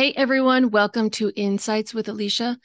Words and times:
Hey 0.00 0.14
everyone, 0.16 0.70
welcome 0.70 1.10
to 1.10 1.30
Insights 1.36 1.92
with 1.92 2.08
Alicia. 2.08 2.56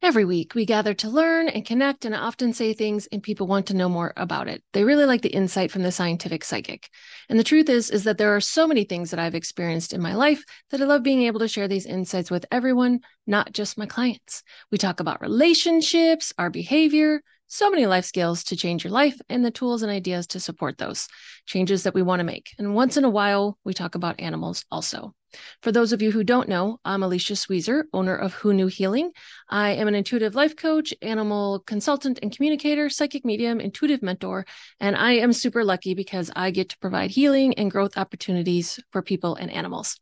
Every 0.00 0.24
week 0.24 0.54
we 0.54 0.64
gather 0.64 0.94
to 0.94 1.10
learn 1.10 1.50
and 1.50 1.66
connect 1.66 2.06
and 2.06 2.14
I 2.14 2.20
often 2.20 2.54
say 2.54 2.72
things 2.72 3.06
and 3.12 3.22
people 3.22 3.46
want 3.46 3.66
to 3.66 3.76
know 3.76 3.90
more 3.90 4.14
about 4.16 4.48
it. 4.48 4.64
They 4.72 4.82
really 4.82 5.04
like 5.04 5.20
the 5.20 5.28
insight 5.28 5.70
from 5.70 5.82
the 5.82 5.92
scientific 5.92 6.42
psychic. 6.42 6.88
And 7.28 7.38
the 7.38 7.44
truth 7.44 7.68
is 7.68 7.90
is 7.90 8.04
that 8.04 8.16
there 8.16 8.34
are 8.34 8.40
so 8.40 8.66
many 8.66 8.84
things 8.84 9.10
that 9.10 9.20
I've 9.20 9.34
experienced 9.34 9.92
in 9.92 10.00
my 10.00 10.14
life 10.14 10.42
that 10.70 10.80
I 10.80 10.84
love 10.84 11.02
being 11.02 11.24
able 11.24 11.40
to 11.40 11.46
share 11.46 11.68
these 11.68 11.84
insights 11.84 12.30
with 12.30 12.46
everyone, 12.50 13.00
not 13.26 13.52
just 13.52 13.76
my 13.76 13.84
clients. 13.84 14.42
We 14.70 14.78
talk 14.78 14.98
about 14.98 15.20
relationships, 15.20 16.32
our 16.38 16.48
behavior, 16.48 17.20
so 17.52 17.68
many 17.68 17.84
life 17.84 18.06
skills 18.06 18.44
to 18.44 18.56
change 18.56 18.82
your 18.82 18.90
life 18.90 19.20
and 19.28 19.44
the 19.44 19.50
tools 19.50 19.82
and 19.82 19.92
ideas 19.92 20.26
to 20.26 20.40
support 20.40 20.78
those 20.78 21.06
changes 21.44 21.82
that 21.82 21.92
we 21.92 22.00
want 22.00 22.20
to 22.20 22.24
make. 22.24 22.54
And 22.58 22.74
once 22.74 22.96
in 22.96 23.04
a 23.04 23.10
while, 23.10 23.58
we 23.62 23.74
talk 23.74 23.94
about 23.94 24.18
animals 24.18 24.64
also. 24.70 25.14
For 25.60 25.70
those 25.70 25.92
of 25.92 26.00
you 26.00 26.12
who 26.12 26.24
don't 26.24 26.48
know, 26.48 26.78
I'm 26.82 27.02
Alicia 27.02 27.36
Sweezer, 27.36 27.84
owner 27.92 28.16
of 28.16 28.32
Who 28.32 28.54
Knew 28.54 28.68
Healing. 28.68 29.10
I 29.50 29.72
am 29.72 29.86
an 29.86 29.94
intuitive 29.94 30.34
life 30.34 30.56
coach, 30.56 30.94
animal 31.02 31.60
consultant 31.66 32.18
and 32.22 32.34
communicator, 32.34 32.88
psychic 32.88 33.22
medium, 33.22 33.60
intuitive 33.60 34.02
mentor, 34.02 34.46
and 34.80 34.96
I 34.96 35.12
am 35.12 35.34
super 35.34 35.62
lucky 35.62 35.92
because 35.92 36.30
I 36.34 36.52
get 36.52 36.70
to 36.70 36.78
provide 36.78 37.10
healing 37.10 37.52
and 37.58 37.70
growth 37.70 37.98
opportunities 37.98 38.80
for 38.92 39.02
people 39.02 39.34
and 39.34 39.50
animals. 39.50 40.00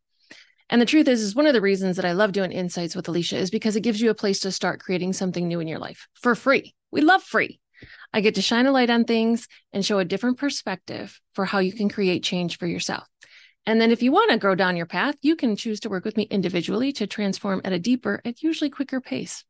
And 0.68 0.80
the 0.80 0.86
truth 0.86 1.08
is, 1.08 1.20
is 1.20 1.34
one 1.34 1.46
of 1.46 1.54
the 1.54 1.60
reasons 1.60 1.96
that 1.96 2.04
I 2.04 2.12
love 2.12 2.30
doing 2.30 2.52
insights 2.52 2.94
with 2.94 3.08
Alicia 3.08 3.38
is 3.38 3.50
because 3.50 3.74
it 3.74 3.80
gives 3.80 4.00
you 4.00 4.10
a 4.10 4.14
place 4.14 4.38
to 4.40 4.52
start 4.52 4.78
creating 4.78 5.14
something 5.14 5.48
new 5.48 5.58
in 5.58 5.66
your 5.66 5.80
life 5.80 6.06
for 6.14 6.36
free. 6.36 6.74
We 6.90 7.00
love 7.00 7.22
free. 7.22 7.60
I 8.12 8.20
get 8.20 8.34
to 8.34 8.42
shine 8.42 8.66
a 8.66 8.72
light 8.72 8.90
on 8.90 9.04
things 9.04 9.48
and 9.72 9.84
show 9.84 9.98
a 9.98 10.04
different 10.04 10.38
perspective 10.38 11.18
for 11.34 11.44
how 11.44 11.58
you 11.58 11.72
can 11.72 11.88
create 11.88 12.22
change 12.22 12.58
for 12.58 12.66
yourself. 12.66 13.06
And 13.66 13.80
then 13.80 13.90
if 13.90 14.02
you 14.02 14.10
want 14.12 14.30
to 14.30 14.38
grow 14.38 14.54
down 14.54 14.76
your 14.76 14.86
path, 14.86 15.16
you 15.22 15.36
can 15.36 15.56
choose 15.56 15.80
to 15.80 15.88
work 15.88 16.04
with 16.04 16.16
me 16.16 16.24
individually 16.24 16.92
to 16.94 17.06
transform 17.06 17.60
at 17.64 17.72
a 17.72 17.78
deeper 17.78 18.20
and 18.24 18.34
usually 18.42 18.70
quicker 18.70 19.00
pace. 19.00 19.44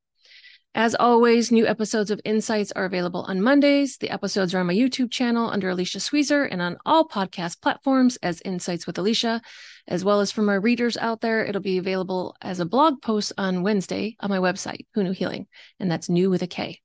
As 0.75 0.95
always, 0.95 1.51
new 1.51 1.67
episodes 1.67 2.13
of 2.13 2.21
Insights 2.25 2.71
are 2.73 2.85
available 2.85 3.23
on 3.23 3.43
Mondays. 3.43 3.97
The 3.97 4.11
episodes 4.11 4.55
are 4.55 4.61
on 4.61 4.69
my 4.69 4.75
YouTube 4.75 5.11
channel 5.11 5.51
under 5.51 5.69
Alicia 5.69 5.99
Sweezer 5.99 6.45
and 6.45 6.63
on 6.63 6.77
all 6.87 7.09
podcast 7.09 7.61
platforms 7.61 8.19
as 8.23 8.41
Insights 8.45 8.87
with 8.87 8.97
Alicia, 8.97 9.41
as 9.89 10.05
well 10.05 10.21
as 10.21 10.31
for 10.31 10.43
my 10.43 10.55
readers 10.55 10.97
out 10.97 11.23
there. 11.23 11.45
It'll 11.45 11.61
be 11.61 11.79
available 11.79 12.37
as 12.41 12.61
a 12.61 12.65
blog 12.65 13.03
post 13.03 13.33
on 13.37 13.65
Wednesday 13.65 14.17
on 14.21 14.31
my 14.31 14.39
website, 14.39 14.87
Who 14.95 15.03
Knew 15.03 15.13
Healing, 15.13 15.49
and 15.81 15.91
that's 15.91 16.09
new 16.09 16.31
with 16.31 16.43
a 16.43 16.47
K. 16.47 16.81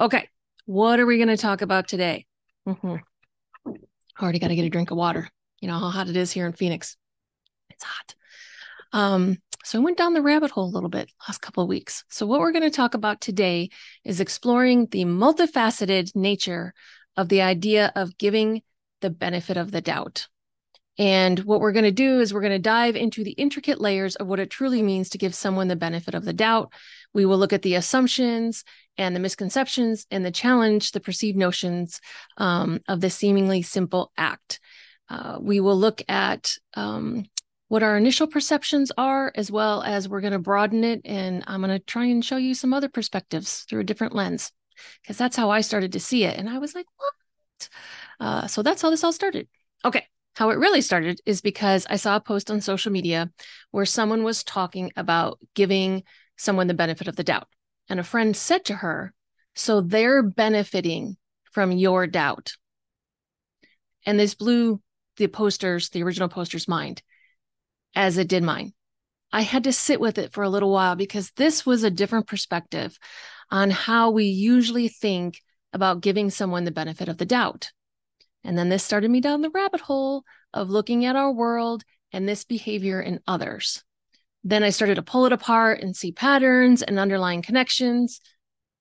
Okay, 0.00 0.30
what 0.64 0.98
are 0.98 1.04
we 1.04 1.18
going 1.18 1.28
to 1.28 1.36
talk 1.36 1.60
about 1.60 1.86
today? 1.86 2.24
Mm-hmm. 2.66 2.96
Already 4.18 4.38
got 4.38 4.48
to 4.48 4.56
get 4.56 4.64
a 4.64 4.70
drink 4.70 4.90
of 4.90 4.96
water. 4.96 5.28
You 5.60 5.68
know 5.68 5.78
how 5.78 5.90
hot 5.90 6.08
it 6.08 6.16
is 6.16 6.32
here 6.32 6.46
in 6.46 6.54
Phoenix. 6.54 6.96
It's 7.68 7.84
hot. 7.84 8.14
Um, 8.94 9.36
so 9.62 9.78
I 9.78 9.84
went 9.84 9.98
down 9.98 10.14
the 10.14 10.22
rabbit 10.22 10.52
hole 10.52 10.64
a 10.64 10.72
little 10.72 10.88
bit 10.88 11.10
last 11.28 11.42
couple 11.42 11.62
of 11.62 11.68
weeks. 11.68 12.02
So 12.08 12.24
what 12.24 12.40
we're 12.40 12.52
going 12.52 12.62
to 12.64 12.70
talk 12.70 12.94
about 12.94 13.20
today 13.20 13.68
is 14.02 14.20
exploring 14.20 14.86
the 14.86 15.04
multifaceted 15.04 16.16
nature 16.16 16.72
of 17.18 17.28
the 17.28 17.42
idea 17.42 17.92
of 17.94 18.16
giving 18.16 18.62
the 19.02 19.10
benefit 19.10 19.58
of 19.58 19.70
the 19.70 19.82
doubt. 19.82 20.28
And 20.96 21.38
what 21.40 21.60
we're 21.60 21.72
going 21.72 21.84
to 21.84 21.90
do 21.90 22.20
is 22.20 22.32
we're 22.32 22.40
going 22.40 22.52
to 22.52 22.58
dive 22.58 22.96
into 22.96 23.22
the 23.22 23.32
intricate 23.32 23.80
layers 23.80 24.16
of 24.16 24.26
what 24.26 24.40
it 24.40 24.50
truly 24.50 24.82
means 24.82 25.10
to 25.10 25.18
give 25.18 25.34
someone 25.34 25.68
the 25.68 25.76
benefit 25.76 26.14
of 26.14 26.24
the 26.24 26.32
doubt. 26.32 26.72
We 27.12 27.24
will 27.24 27.38
look 27.38 27.52
at 27.52 27.62
the 27.62 27.74
assumptions 27.74 28.64
and 28.96 29.14
the 29.14 29.20
misconceptions 29.20 30.06
and 30.10 30.24
the 30.24 30.30
challenge, 30.30 30.92
the 30.92 31.00
perceived 31.00 31.36
notions 31.36 32.00
um, 32.36 32.80
of 32.88 33.00
this 33.00 33.14
seemingly 33.14 33.62
simple 33.62 34.12
act. 34.16 34.60
Uh, 35.08 35.38
we 35.40 35.58
will 35.58 35.76
look 35.76 36.02
at 36.08 36.52
um, 36.74 37.24
what 37.68 37.82
our 37.82 37.96
initial 37.96 38.26
perceptions 38.26 38.92
are, 38.96 39.32
as 39.34 39.50
well 39.50 39.82
as 39.82 40.08
we're 40.08 40.20
going 40.20 40.32
to 40.32 40.38
broaden 40.38 40.84
it. 40.84 41.00
And 41.04 41.42
I'm 41.46 41.62
going 41.62 41.76
to 41.76 41.84
try 41.84 42.04
and 42.06 42.24
show 42.24 42.36
you 42.36 42.54
some 42.54 42.72
other 42.72 42.88
perspectives 42.88 43.64
through 43.68 43.80
a 43.80 43.84
different 43.84 44.14
lens, 44.14 44.52
because 45.02 45.16
that's 45.16 45.36
how 45.36 45.50
I 45.50 45.62
started 45.62 45.92
to 45.92 46.00
see 46.00 46.24
it. 46.24 46.36
And 46.38 46.48
I 46.48 46.58
was 46.58 46.74
like, 46.74 46.86
what? 46.96 47.68
Uh, 48.20 48.46
so 48.46 48.62
that's 48.62 48.82
how 48.82 48.90
this 48.90 49.02
all 49.02 49.12
started. 49.12 49.48
Okay. 49.84 50.06
How 50.36 50.50
it 50.50 50.58
really 50.58 50.80
started 50.80 51.20
is 51.26 51.40
because 51.40 51.86
I 51.90 51.96
saw 51.96 52.16
a 52.16 52.20
post 52.20 52.50
on 52.50 52.60
social 52.60 52.92
media 52.92 53.30
where 53.72 53.84
someone 53.84 54.22
was 54.22 54.44
talking 54.44 54.92
about 54.96 55.38
giving 55.54 56.04
someone 56.40 56.66
the 56.66 56.74
benefit 56.74 57.06
of 57.06 57.16
the 57.16 57.24
doubt. 57.24 57.48
And 57.88 58.00
a 58.00 58.04
friend 58.04 58.36
said 58.36 58.64
to 58.66 58.76
her, 58.76 59.12
So 59.54 59.80
they're 59.80 60.22
benefiting 60.22 61.16
from 61.52 61.72
your 61.72 62.06
doubt. 62.06 62.52
And 64.06 64.18
this 64.18 64.34
blew 64.34 64.80
the 65.16 65.26
posters, 65.26 65.90
the 65.90 66.02
original 66.02 66.28
poster's 66.28 66.66
mind 66.66 67.02
as 67.94 68.18
it 68.18 68.28
did 68.28 68.42
mine. 68.42 68.72
I 69.32 69.42
had 69.42 69.64
to 69.64 69.72
sit 69.72 70.00
with 70.00 70.18
it 70.18 70.32
for 70.32 70.42
a 70.42 70.48
little 70.48 70.70
while 70.70 70.96
because 70.96 71.32
this 71.32 71.66
was 71.66 71.84
a 71.84 71.90
different 71.90 72.26
perspective 72.26 72.98
on 73.50 73.70
how 73.70 74.10
we 74.10 74.24
usually 74.24 74.88
think 74.88 75.40
about 75.72 76.00
giving 76.00 76.30
someone 76.30 76.64
the 76.64 76.70
benefit 76.70 77.08
of 77.08 77.18
the 77.18 77.26
doubt. 77.26 77.70
And 78.42 78.56
then 78.56 78.68
this 78.68 78.82
started 78.82 79.10
me 79.10 79.20
down 79.20 79.42
the 79.42 79.50
rabbit 79.50 79.82
hole 79.82 80.24
of 80.52 80.70
looking 80.70 81.04
at 81.04 81.16
our 81.16 81.32
world 81.32 81.84
and 82.12 82.28
this 82.28 82.44
behavior 82.44 83.00
in 83.00 83.20
others. 83.26 83.84
Then 84.42 84.62
I 84.62 84.70
started 84.70 84.94
to 84.96 85.02
pull 85.02 85.26
it 85.26 85.32
apart 85.32 85.82
and 85.82 85.94
see 85.94 86.12
patterns 86.12 86.82
and 86.82 86.98
underlying 86.98 87.42
connections 87.42 88.20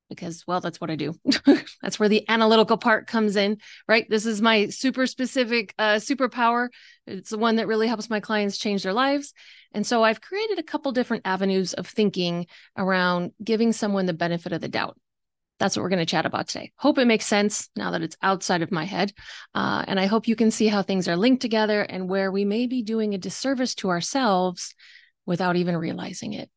because 0.09 0.43
well 0.47 0.59
that's 0.59 0.81
what 0.81 0.89
i 0.89 0.95
do. 0.95 1.13
That's 1.81 1.99
where 1.99 2.09
the 2.09 2.27
analytical 2.27 2.77
part 2.77 3.07
comes 3.07 3.35
in 3.35 3.57
right? 3.87 4.09
This 4.09 4.25
is 4.25 4.41
my 4.41 4.67
super 4.67 5.07
specific 5.07 5.73
uh, 5.77 5.95
superpower. 5.95 6.69
It's 7.07 7.29
the 7.29 7.37
one 7.37 7.57
that 7.57 7.67
really 7.67 7.87
helps 7.87 8.09
my 8.09 8.19
clients 8.19 8.57
change 8.57 8.83
their 8.83 8.93
lives. 8.93 9.33
And 9.71 9.85
so 9.85 10.03
i've 10.03 10.21
created 10.21 10.59
a 10.59 10.63
couple 10.63 10.91
different 10.91 11.25
avenues 11.25 11.73
of 11.73 11.87
thinking 11.87 12.47
around 12.75 13.31
giving 13.43 13.71
someone 13.71 14.07
the 14.07 14.13
benefit 14.13 14.51
of 14.51 14.61
the 14.61 14.67
doubt. 14.67 14.97
That's 15.59 15.75
what 15.75 15.83
we're 15.83 15.89
going 15.89 15.99
to 15.99 16.05
chat 16.05 16.25
about 16.25 16.47
today. 16.47 16.71
Hope 16.77 16.97
it 16.97 17.05
makes 17.05 17.25
sense 17.25 17.69
now 17.75 17.91
that 17.91 18.01
it's 18.01 18.15
outside 18.21 18.61
of 18.61 18.71
my 18.71 18.85
head 18.85 19.13
uh, 19.53 19.85
and 19.87 19.99
i 19.99 20.07
hope 20.07 20.27
you 20.27 20.35
can 20.35 20.51
see 20.51 20.67
how 20.67 20.81
things 20.81 21.07
are 21.07 21.17
linked 21.17 21.41
together 21.41 21.81
and 21.81 22.09
where 22.09 22.31
we 22.31 22.45
may 22.45 22.65
be 22.65 22.81
doing 22.81 23.13
a 23.13 23.17
disservice 23.19 23.75
to 23.75 23.89
ourselves 23.89 24.73
without 25.29 25.55
even 25.55 25.77
realizing 25.77 26.33
it 26.33 26.49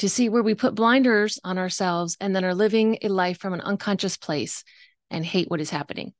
to 0.00 0.08
see 0.08 0.28
where 0.28 0.42
we 0.42 0.52
put 0.52 0.74
blinders 0.74 1.38
on 1.44 1.58
ourselves 1.58 2.16
and 2.20 2.34
then 2.34 2.44
are 2.44 2.56
living 2.56 2.98
a 3.02 3.08
life 3.08 3.38
from 3.38 3.52
an 3.54 3.60
unconscious 3.60 4.16
place 4.16 4.64
and 5.12 5.24
hate 5.24 5.48
what 5.48 5.60
is 5.60 5.70
happening. 5.70 6.12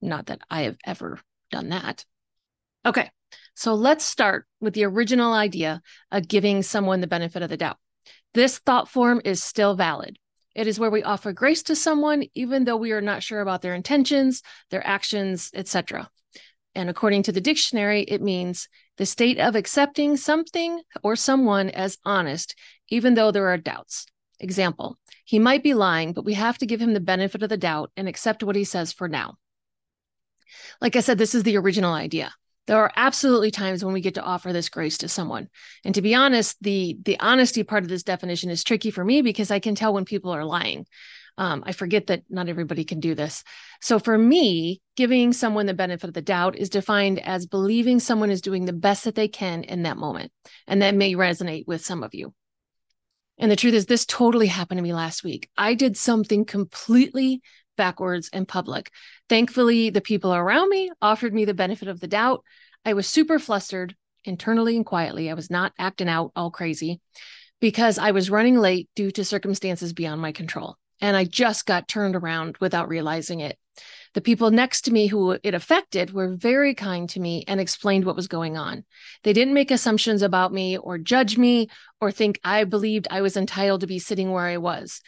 Not 0.00 0.26
that 0.26 0.40
I 0.48 0.62
have 0.62 0.78
ever 0.86 1.20
done 1.50 1.68
that. 1.68 2.06
Okay, 2.86 3.10
so 3.54 3.74
let's 3.74 4.02
start 4.02 4.46
with 4.60 4.72
the 4.72 4.84
original 4.84 5.34
idea 5.34 5.82
of 6.10 6.26
giving 6.26 6.62
someone 6.62 7.02
the 7.02 7.06
benefit 7.06 7.42
of 7.42 7.50
the 7.50 7.58
doubt. 7.58 7.76
This 8.32 8.56
thought 8.58 8.88
form 8.88 9.20
is 9.22 9.42
still 9.42 9.74
valid. 9.74 10.18
It 10.54 10.66
is 10.66 10.80
where 10.80 10.90
we 10.90 11.02
offer 11.02 11.34
grace 11.34 11.62
to 11.64 11.76
someone 11.76 12.24
even 12.34 12.64
though 12.64 12.78
we 12.78 12.92
are 12.92 13.02
not 13.02 13.22
sure 13.22 13.42
about 13.42 13.60
their 13.60 13.74
intentions, 13.74 14.42
their 14.70 14.86
actions, 14.86 15.50
etc. 15.52 16.08
And 16.74 16.88
according 16.88 17.24
to 17.24 17.32
the 17.32 17.42
dictionary, 17.42 18.02
it 18.02 18.22
means 18.22 18.68
the 18.98 19.06
state 19.06 19.38
of 19.38 19.54
accepting 19.54 20.16
something 20.16 20.82
or 21.02 21.16
someone 21.16 21.70
as 21.70 21.98
honest, 22.04 22.54
even 22.88 23.14
though 23.14 23.30
there 23.30 23.48
are 23.48 23.58
doubts. 23.58 24.06
Example, 24.38 24.98
he 25.24 25.38
might 25.38 25.62
be 25.62 25.74
lying, 25.74 26.12
but 26.12 26.24
we 26.24 26.34
have 26.34 26.58
to 26.58 26.66
give 26.66 26.80
him 26.80 26.94
the 26.94 27.00
benefit 27.00 27.42
of 27.42 27.48
the 27.48 27.56
doubt 27.56 27.90
and 27.96 28.08
accept 28.08 28.42
what 28.42 28.56
he 28.56 28.64
says 28.64 28.92
for 28.92 29.08
now. 29.08 29.36
Like 30.80 30.96
I 30.96 31.00
said, 31.00 31.18
this 31.18 31.34
is 31.34 31.42
the 31.42 31.56
original 31.56 31.94
idea. 31.94 32.32
There 32.66 32.78
are 32.78 32.92
absolutely 32.96 33.50
times 33.50 33.84
when 33.84 33.94
we 33.94 34.00
get 34.00 34.14
to 34.14 34.22
offer 34.22 34.52
this 34.52 34.68
grace 34.68 34.98
to 34.98 35.08
someone. 35.08 35.48
And 35.84 35.94
to 35.94 36.02
be 36.02 36.14
honest, 36.14 36.56
the 36.60 36.98
the 37.04 37.18
honesty 37.20 37.62
part 37.62 37.84
of 37.84 37.88
this 37.88 38.02
definition 38.02 38.50
is 38.50 38.64
tricky 38.64 38.90
for 38.90 39.04
me 39.04 39.22
because 39.22 39.50
I 39.50 39.60
can 39.60 39.74
tell 39.74 39.94
when 39.94 40.04
people 40.04 40.32
are 40.32 40.44
lying. 40.44 40.86
Um, 41.38 41.62
I 41.66 41.72
forget 41.72 42.06
that 42.06 42.22
not 42.30 42.48
everybody 42.48 42.84
can 42.84 43.00
do 43.00 43.14
this. 43.14 43.44
So 43.82 43.98
for 43.98 44.16
me, 44.16 44.80
giving 44.96 45.32
someone 45.32 45.66
the 45.66 45.74
benefit 45.74 46.08
of 46.08 46.14
the 46.14 46.22
doubt 46.22 46.56
is 46.56 46.70
defined 46.70 47.18
as 47.18 47.46
believing 47.46 48.00
someone 48.00 48.30
is 48.30 48.40
doing 48.40 48.64
the 48.64 48.72
best 48.72 49.04
that 49.04 49.14
they 49.14 49.28
can 49.28 49.62
in 49.64 49.82
that 49.82 49.98
moment. 49.98 50.32
And 50.66 50.80
that 50.80 50.94
may 50.94 51.14
resonate 51.14 51.66
with 51.66 51.84
some 51.84 52.02
of 52.02 52.14
you. 52.14 52.32
And 53.38 53.50
the 53.50 53.56
truth 53.56 53.74
is, 53.74 53.84
this 53.84 54.06
totally 54.06 54.46
happened 54.46 54.78
to 54.78 54.82
me 54.82 54.94
last 54.94 55.22
week. 55.22 55.50
I 55.58 55.74
did 55.74 55.96
something 55.96 56.46
completely 56.46 57.42
backwards 57.76 58.28
in 58.28 58.46
public. 58.46 58.90
Thankfully, 59.28 59.90
the 59.90 60.00
people 60.00 60.34
around 60.34 60.70
me 60.70 60.90
offered 61.02 61.34
me 61.34 61.44
the 61.44 61.52
benefit 61.52 61.88
of 61.88 62.00
the 62.00 62.08
doubt. 62.08 62.42
I 62.86 62.94
was 62.94 63.06
super 63.06 63.38
flustered 63.38 63.94
internally 64.24 64.76
and 64.76 64.86
quietly. 64.86 65.30
I 65.30 65.34
was 65.34 65.50
not 65.50 65.74
acting 65.78 66.08
out 66.08 66.32
all 66.34 66.50
crazy 66.50 67.00
because 67.60 67.98
I 67.98 68.12
was 68.12 68.30
running 68.30 68.56
late 68.56 68.88
due 68.96 69.10
to 69.10 69.24
circumstances 69.24 69.92
beyond 69.92 70.22
my 70.22 70.32
control 70.32 70.78
and 71.00 71.16
I 71.16 71.24
just 71.24 71.66
got 71.66 71.88
turned 71.88 72.16
around 72.16 72.56
without 72.60 72.88
realizing 72.88 73.40
it. 73.40 73.58
The 74.14 74.22
people 74.22 74.50
next 74.50 74.82
to 74.82 74.92
me 74.92 75.08
who 75.08 75.36
it 75.42 75.54
affected 75.54 76.12
were 76.12 76.34
very 76.34 76.74
kind 76.74 77.08
to 77.10 77.20
me 77.20 77.44
and 77.46 77.60
explained 77.60 78.06
what 78.06 78.16
was 78.16 78.28
going 78.28 78.56
on. 78.56 78.84
They 79.22 79.34
didn't 79.34 79.54
make 79.54 79.70
assumptions 79.70 80.22
about 80.22 80.52
me 80.52 80.78
or 80.78 80.96
judge 80.96 81.36
me 81.36 81.68
or 82.00 82.10
think 82.10 82.40
I 82.42 82.64
believed 82.64 83.08
I 83.10 83.20
was 83.20 83.36
entitled 83.36 83.82
to 83.82 83.86
be 83.86 83.98
sitting 83.98 84.30
where 84.30 84.46
I 84.46 84.56
was. 84.56 85.02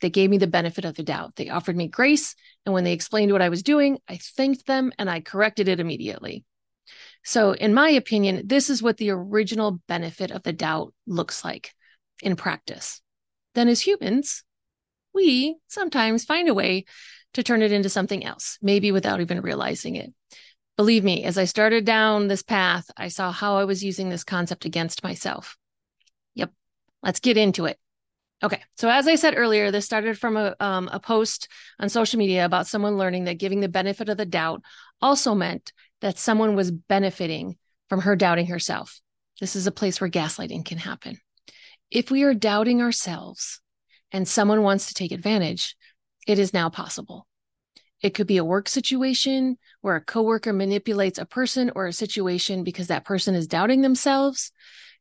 They 0.00 0.10
gave 0.10 0.30
me 0.30 0.38
the 0.38 0.46
benefit 0.46 0.84
of 0.84 0.94
the 0.94 1.02
doubt. 1.02 1.36
They 1.36 1.50
offered 1.50 1.76
me 1.76 1.88
grace. 1.88 2.34
And 2.64 2.72
when 2.72 2.84
they 2.84 2.92
explained 2.92 3.32
what 3.32 3.42
I 3.42 3.48
was 3.48 3.62
doing, 3.62 3.98
I 4.08 4.16
thanked 4.16 4.66
them 4.66 4.92
and 4.98 5.10
I 5.10 5.20
corrected 5.20 5.68
it 5.68 5.80
immediately. 5.80 6.44
So, 7.24 7.52
in 7.52 7.74
my 7.74 7.90
opinion, 7.90 8.46
this 8.46 8.70
is 8.70 8.82
what 8.82 8.98
the 8.98 9.10
original 9.10 9.80
benefit 9.88 10.30
of 10.30 10.44
the 10.44 10.52
doubt 10.52 10.94
looks 11.06 11.44
like 11.44 11.74
in 12.22 12.36
practice. 12.36 13.00
Then, 13.54 13.68
as 13.68 13.80
humans, 13.80 14.44
we 15.16 15.56
sometimes 15.66 16.24
find 16.24 16.48
a 16.48 16.54
way 16.54 16.84
to 17.34 17.42
turn 17.42 17.62
it 17.62 17.72
into 17.72 17.88
something 17.88 18.24
else, 18.24 18.58
maybe 18.62 18.92
without 18.92 19.20
even 19.20 19.40
realizing 19.40 19.96
it. 19.96 20.12
Believe 20.76 21.02
me, 21.02 21.24
as 21.24 21.38
I 21.38 21.44
started 21.44 21.84
down 21.84 22.28
this 22.28 22.42
path, 22.42 22.88
I 22.96 23.08
saw 23.08 23.32
how 23.32 23.56
I 23.56 23.64
was 23.64 23.82
using 23.82 24.10
this 24.10 24.22
concept 24.22 24.64
against 24.64 25.02
myself. 25.02 25.56
Yep, 26.34 26.52
let's 27.02 27.18
get 27.18 27.36
into 27.36 27.64
it. 27.64 27.78
Okay, 28.42 28.62
so 28.76 28.90
as 28.90 29.08
I 29.08 29.14
said 29.14 29.34
earlier, 29.36 29.70
this 29.70 29.86
started 29.86 30.18
from 30.18 30.36
a, 30.36 30.54
um, 30.60 30.88
a 30.92 31.00
post 31.00 31.48
on 31.80 31.88
social 31.88 32.18
media 32.18 32.44
about 32.44 32.66
someone 32.66 32.98
learning 32.98 33.24
that 33.24 33.38
giving 33.38 33.60
the 33.60 33.68
benefit 33.68 34.10
of 34.10 34.18
the 34.18 34.26
doubt 34.26 34.62
also 35.00 35.34
meant 35.34 35.72
that 36.02 36.18
someone 36.18 36.54
was 36.54 36.70
benefiting 36.70 37.56
from 37.88 38.02
her 38.02 38.14
doubting 38.14 38.46
herself. 38.46 39.00
This 39.40 39.56
is 39.56 39.66
a 39.66 39.72
place 39.72 40.00
where 40.00 40.10
gaslighting 40.10 40.66
can 40.66 40.78
happen. 40.78 41.18
If 41.90 42.10
we 42.10 42.22
are 42.24 42.34
doubting 42.34 42.82
ourselves 42.82 43.60
and 44.12 44.26
someone 44.26 44.62
wants 44.62 44.88
to 44.88 44.94
take 44.94 45.12
advantage, 45.12 45.76
it 46.26 46.38
is 46.38 46.52
now 46.52 46.68
possible. 46.68 47.26
It 48.02 48.14
could 48.14 48.26
be 48.26 48.36
a 48.36 48.44
work 48.44 48.68
situation 48.68 49.56
where 49.80 49.96
a 49.96 50.04
coworker 50.04 50.52
manipulates 50.52 51.18
a 51.18 51.26
person 51.26 51.72
or 51.74 51.86
a 51.86 51.92
situation 51.92 52.62
because 52.62 52.88
that 52.88 53.04
person 53.04 53.34
is 53.34 53.46
doubting 53.46 53.80
themselves. 53.80 54.52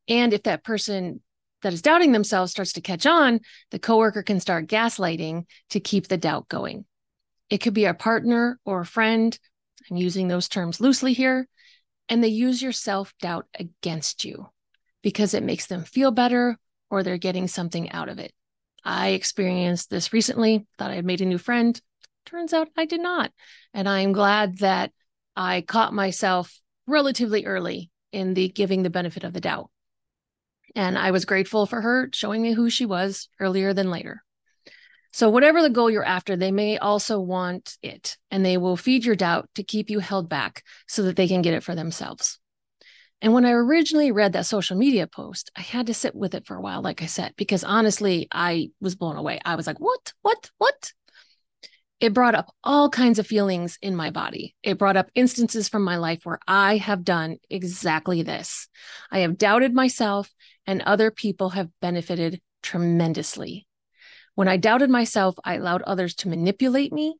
And 0.07 0.33
if 0.33 0.43
that 0.43 0.63
person 0.63 1.21
that 1.61 1.73
is 1.73 1.81
doubting 1.81 2.11
themselves 2.11 2.51
starts 2.51 2.73
to 2.73 2.81
catch 2.81 3.05
on, 3.05 3.41
the 3.71 3.79
coworker 3.79 4.23
can 4.23 4.39
start 4.39 4.67
gaslighting 4.67 5.45
to 5.71 5.79
keep 5.79 6.07
the 6.07 6.17
doubt 6.17 6.47
going. 6.47 6.85
It 7.49 7.57
could 7.59 7.73
be 7.73 7.85
a 7.85 7.93
partner 7.93 8.59
or 8.65 8.81
a 8.81 8.85
friend 8.85 9.37
I'm 9.89 9.97
using 9.97 10.27
those 10.27 10.47
terms 10.47 10.81
loosely 10.81 11.13
here. 11.13 11.47
And 12.07 12.23
they 12.23 12.29
use 12.29 12.61
your 12.61 12.71
self 12.71 13.13
doubt 13.19 13.47
against 13.57 14.23
you 14.23 14.49
because 15.01 15.33
it 15.33 15.43
makes 15.43 15.65
them 15.65 15.83
feel 15.83 16.11
better 16.11 16.57
or 16.89 17.03
they're 17.03 17.17
getting 17.17 17.47
something 17.47 17.91
out 17.91 18.09
of 18.09 18.19
it. 18.19 18.31
I 18.85 19.09
experienced 19.09 19.89
this 19.89 20.13
recently, 20.13 20.65
thought 20.77 20.91
I 20.91 20.95
had 20.95 21.05
made 21.05 21.21
a 21.21 21.25
new 21.25 21.39
friend. 21.39 21.79
Turns 22.25 22.53
out 22.53 22.69
I 22.77 22.85
did 22.85 23.01
not. 23.01 23.31
And 23.73 23.89
I'm 23.89 24.13
glad 24.13 24.59
that 24.59 24.91
I 25.35 25.61
caught 25.61 25.93
myself 25.93 26.57
relatively 26.87 27.45
early 27.45 27.89
in 28.11 28.35
the 28.35 28.47
giving 28.47 28.83
the 28.83 28.89
benefit 28.89 29.23
of 29.23 29.33
the 29.33 29.41
doubt. 29.41 29.69
And 30.75 30.97
I 30.97 31.11
was 31.11 31.25
grateful 31.25 31.65
for 31.65 31.81
her 31.81 32.09
showing 32.13 32.41
me 32.41 32.53
who 32.53 32.69
she 32.69 32.85
was 32.85 33.27
earlier 33.39 33.73
than 33.73 33.89
later. 33.89 34.23
So, 35.11 35.29
whatever 35.29 35.61
the 35.61 35.69
goal 35.69 35.89
you're 35.89 36.03
after, 36.03 36.35
they 36.35 36.51
may 36.51 36.77
also 36.77 37.21
want 37.21 37.77
it, 37.81 38.17
and 38.31 38.45
they 38.45 38.57
will 38.57 38.75
feed 38.75 39.05
your 39.05 39.15
doubt 39.15 39.49
to 39.55 39.63
keep 39.63 39.89
you 39.89 39.99
held 39.99 40.27
back 40.27 40.63
so 40.87 41.03
that 41.03 41.15
they 41.15 41.27
can 41.27 41.41
get 41.41 41.53
it 41.53 41.63
for 41.63 41.73
themselves. 41.73 42.37
And 43.21 43.33
when 43.33 43.45
I 43.45 43.51
originally 43.51 44.11
read 44.11 44.33
that 44.33 44.45
social 44.45 44.77
media 44.77 45.07
post, 45.07 45.49
I 45.55 45.61
had 45.61 45.87
to 45.87 45.93
sit 45.93 46.15
with 46.15 46.35
it 46.35 46.45
for 46.45 46.55
a 46.55 46.61
while, 46.61 46.81
like 46.81 47.01
I 47.01 47.07
said, 47.07 47.33
because 47.37 47.63
honestly, 47.63 48.27
I 48.31 48.69
was 48.81 48.95
blown 48.95 49.15
away. 49.15 49.39
I 49.43 49.55
was 49.55 49.67
like, 49.67 49.79
what, 49.79 50.13
what, 50.21 50.51
what? 50.57 50.91
It 52.01 52.13
brought 52.13 52.35
up 52.35 52.53
all 52.63 52.89
kinds 52.89 53.19
of 53.19 53.25
feelings 53.25 53.79
in 53.81 53.95
my 53.95 54.11
body. 54.11 54.53
It 54.61 54.77
brought 54.77 54.97
up 54.97 55.09
instances 55.15 55.69
from 55.69 55.83
my 55.83 55.95
life 55.95 56.21
where 56.23 56.39
I 56.45 56.77
have 56.77 57.05
done 57.05 57.37
exactly 57.49 58.21
this. 58.21 58.67
I 59.09 59.19
have 59.19 59.37
doubted 59.37 59.73
myself, 59.73 60.29
and 60.67 60.81
other 60.81 61.09
people 61.09 61.51
have 61.51 61.69
benefited 61.81 62.41
tremendously. 62.61 63.65
When 64.35 64.49
I 64.49 64.57
doubted 64.57 64.89
myself, 64.89 65.35
I 65.45 65.55
allowed 65.55 65.83
others 65.83 66.15
to 66.15 66.27
manipulate 66.27 66.91
me, 66.91 67.15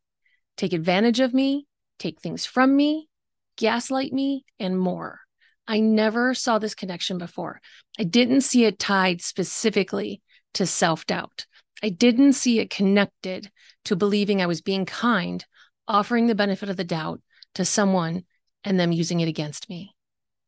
take 0.57 0.74
advantage 0.74 1.21
of 1.21 1.33
me, 1.33 1.68
take 1.98 2.19
things 2.19 2.45
from 2.45 2.75
me, 2.75 3.07
gaslight 3.56 4.12
me, 4.12 4.44
and 4.59 4.77
more. 4.77 5.21
I 5.67 5.79
never 5.79 6.33
saw 6.33 6.59
this 6.59 6.75
connection 6.75 7.17
before. 7.17 7.62
I 8.00 8.03
didn't 8.03 8.41
see 8.41 8.65
it 8.65 8.79
tied 8.79 9.21
specifically 9.21 10.21
to 10.53 10.65
self 10.65 11.06
doubt. 11.06 11.45
I 11.83 11.89
didn't 11.89 12.33
see 12.33 12.59
it 12.59 12.69
connected 12.69 13.51
to 13.85 13.95
believing 13.95 14.41
I 14.41 14.47
was 14.47 14.62
being 14.62 14.85
kind, 14.85 15.45
offering 15.88 16.27
the 16.27 16.35
benefit 16.35 16.69
of 16.69 16.77
the 16.77 16.83
doubt 16.83 17.21
to 17.56 17.65
someone 17.65 18.23
and 18.63 18.79
them 18.79 18.91
using 18.91 19.19
it 19.19 19.27
against 19.27 19.69
me. 19.69 19.95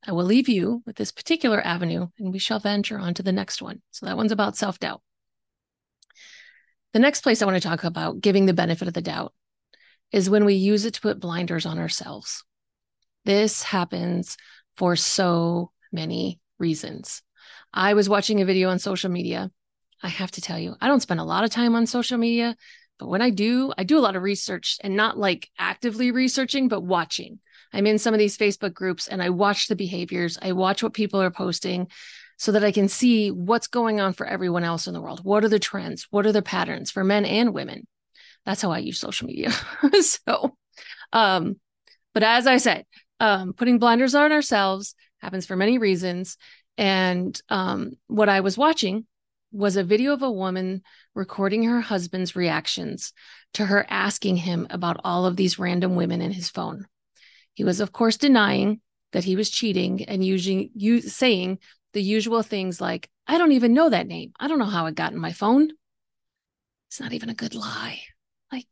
I 0.06 0.12
will 0.12 0.24
leave 0.24 0.48
you 0.48 0.84
with 0.86 0.96
this 0.96 1.12
particular 1.12 1.66
avenue 1.66 2.08
and 2.18 2.32
we 2.32 2.40
shall 2.40 2.60
venture 2.60 2.98
on 2.98 3.14
to 3.16 3.24
the 3.24 3.32
next 3.32 3.62
one. 3.62 3.82
So 3.92 4.06
that 4.06 4.18
one's 4.18 4.32
about 4.32 4.56
self 4.56 4.80
doubt. 4.80 5.02
The 6.94 7.00
next 7.00 7.22
place 7.22 7.42
I 7.42 7.46
want 7.46 7.62
to 7.62 7.68
talk 7.68 7.84
about 7.84 8.22
giving 8.22 8.46
the 8.46 8.54
benefit 8.54 8.88
of 8.88 8.94
the 8.94 9.02
doubt 9.02 9.34
is 10.12 10.30
when 10.30 10.46
we 10.46 10.54
use 10.54 10.86
it 10.86 10.94
to 10.96 11.02
put 11.02 11.20
blinders 11.20 11.66
on 11.66 11.78
ourselves. 11.78 12.44
This 13.26 13.62
happens 13.64 14.38
for 14.78 14.96
so 14.96 15.72
many 15.92 16.40
reasons. 16.60 17.22
I 17.74 17.94
was 17.94 18.10
watching 18.10 18.42
a 18.42 18.46
video 18.46 18.70
on 18.70 18.80
social 18.80 19.10
media. 19.10 19.52
I 20.02 20.10
have 20.10 20.32
to 20.32 20.42
tell 20.42 20.60
you, 20.60 20.76
I 20.80 20.88
don't 20.88 21.02
spend 21.02 21.20
a 21.20 21.26
lot 21.26 21.44
of 21.44 21.50
time 21.50 21.76
on 21.76 21.88
social 21.88 22.18
media, 22.18 22.56
but 23.00 23.10
when 23.10 23.22
I 23.22 23.30
do, 23.30 23.74
I 23.78 23.84
do 23.84 23.98
a 23.98 24.02
lot 24.02 24.16
of 24.16 24.24
research 24.24 24.78
and 24.84 24.96
not 24.96 25.18
like 25.18 25.50
actively 25.58 26.12
researching, 26.12 26.68
but 26.68 26.82
watching. 26.82 27.40
I'm 27.74 27.88
in 27.88 28.00
some 28.00 28.14
of 28.14 28.20
these 28.20 28.38
Facebook 28.38 28.74
groups 28.74 29.08
and 29.08 29.22
I 29.22 29.30
watch 29.30 29.68
the 29.68 29.76
behaviors, 29.76 30.38
I 30.42 30.54
watch 30.54 30.82
what 30.82 30.94
people 30.94 31.22
are 31.22 31.32
posting 31.32 31.88
so 32.38 32.52
that 32.52 32.64
I 32.64 32.72
can 32.72 32.88
see 32.88 33.32
what's 33.32 33.68
going 33.68 34.00
on 34.00 34.14
for 34.14 34.26
everyone 34.26 34.64
else 34.64 34.88
in 34.88 34.94
the 34.94 35.02
world. 35.02 35.22
What 35.24 35.44
are 35.44 35.50
the 35.50 35.60
trends? 35.60 36.08
What 36.12 36.26
are 36.26 36.32
the 36.32 36.44
patterns 36.44 36.92
for 36.92 37.04
men 37.04 37.26
and 37.26 37.54
women? 37.54 37.88
That's 38.46 38.62
how 38.62 38.72
I 38.72 38.78
use 38.80 39.00
social 39.00 39.28
media. 39.28 39.52
so, 40.02 40.56
um, 41.12 41.60
but 42.14 42.24
as 42.24 42.48
I 42.48 42.58
said, 42.58 42.86
um, 43.20 43.54
putting 43.54 43.80
blinders 43.80 44.16
on 44.16 44.32
ourselves 44.32 44.96
happens 45.20 45.46
for 45.46 45.56
many 45.56 45.78
reasons. 45.78 46.38
And 46.78 47.40
um, 47.50 47.94
what 48.08 48.30
I 48.30 48.42
was 48.42 48.58
watching 48.58 49.06
was 49.52 49.78
a 49.78 49.84
video 49.84 50.14
of 50.14 50.22
a 50.22 50.32
woman 50.32 50.84
recording 51.16 51.64
her 51.64 51.82
husband's 51.82 52.36
reactions 52.36 53.14
to 53.54 53.66
her 53.66 53.86
asking 53.90 54.38
him 54.38 54.68
about 54.70 55.00
all 55.04 55.26
of 55.26 55.36
these 55.36 55.58
random 55.58 55.96
women 55.96 56.22
in 56.22 56.32
his 56.32 56.50
phone. 56.50 56.86
He 57.54 57.64
was, 57.64 57.80
of 57.80 57.92
course, 57.92 58.18
denying 58.18 58.82
that 59.14 59.24
he 59.24 59.36
was 59.36 59.50
cheating 59.50 60.04
and 60.04 60.24
using 60.24 60.70
you 60.76 61.02
saying 61.02 61.60
the 61.94 62.02
usual 62.02 62.44
things 62.44 62.80
like, 62.80 63.10
I 63.26 63.38
don't 63.38 63.54
even 63.54 63.74
know 63.74 63.90
that 63.90 64.08
name. 64.08 64.34
I 64.40 64.48
don't 64.48 64.60
know 64.60 64.66
how 64.66 64.86
it 64.86 64.96
got 64.96 65.14
in 65.14 65.20
my 65.20 65.32
phone. 65.32 65.70
It's 66.90 67.00
not 67.00 67.14
even 67.14 67.30
a 67.30 67.34
good 67.34 67.56
lie. 67.56 68.02
Like, 68.52 68.68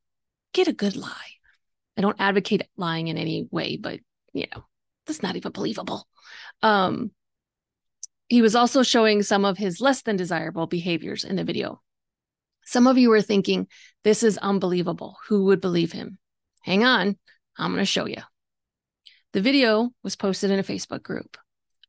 get 0.54 0.68
a 0.68 0.74
good 0.74 0.96
lie. 0.96 1.32
I 1.98 2.02
don't 2.02 2.20
advocate 2.20 2.68
lying 2.78 3.08
in 3.08 3.18
any 3.18 3.48
way, 3.50 3.78
but 3.78 4.02
you 4.36 4.46
know, 4.54 4.64
that's 5.08 5.24
not 5.24 5.36
even 5.36 5.52
believable. 5.52 6.08
Um, 6.62 7.12
he 8.28 8.42
was 8.42 8.56
also 8.56 8.84
showing 8.84 9.24
some 9.24 9.46
of 9.46 9.58
his 9.58 9.80
less 9.80 10.02
than 10.02 10.18
desirable 10.18 10.68
behaviors 10.68 11.24
in 11.24 11.38
the 11.38 11.44
video. 11.44 11.82
Some 12.66 12.86
of 12.86 12.98
you 12.98 13.12
are 13.14 13.22
thinking, 13.22 13.68
this 14.04 14.24
is 14.24 14.38
unbelievable. 14.38 15.18
Who 15.28 15.46
would 15.46 15.62
believe 15.62 15.92
him? 15.92 16.18
Hang 16.62 16.84
on, 16.84 17.18
I'm 17.58 17.72
going 17.72 17.82
to 17.82 17.86
show 17.86 18.08
you. 18.08 18.22
The 19.34 19.42
video 19.42 19.92
was 20.04 20.16
posted 20.16 20.52
in 20.52 20.60
a 20.60 20.64
Facebook 20.64 21.04
group. 21.04 21.38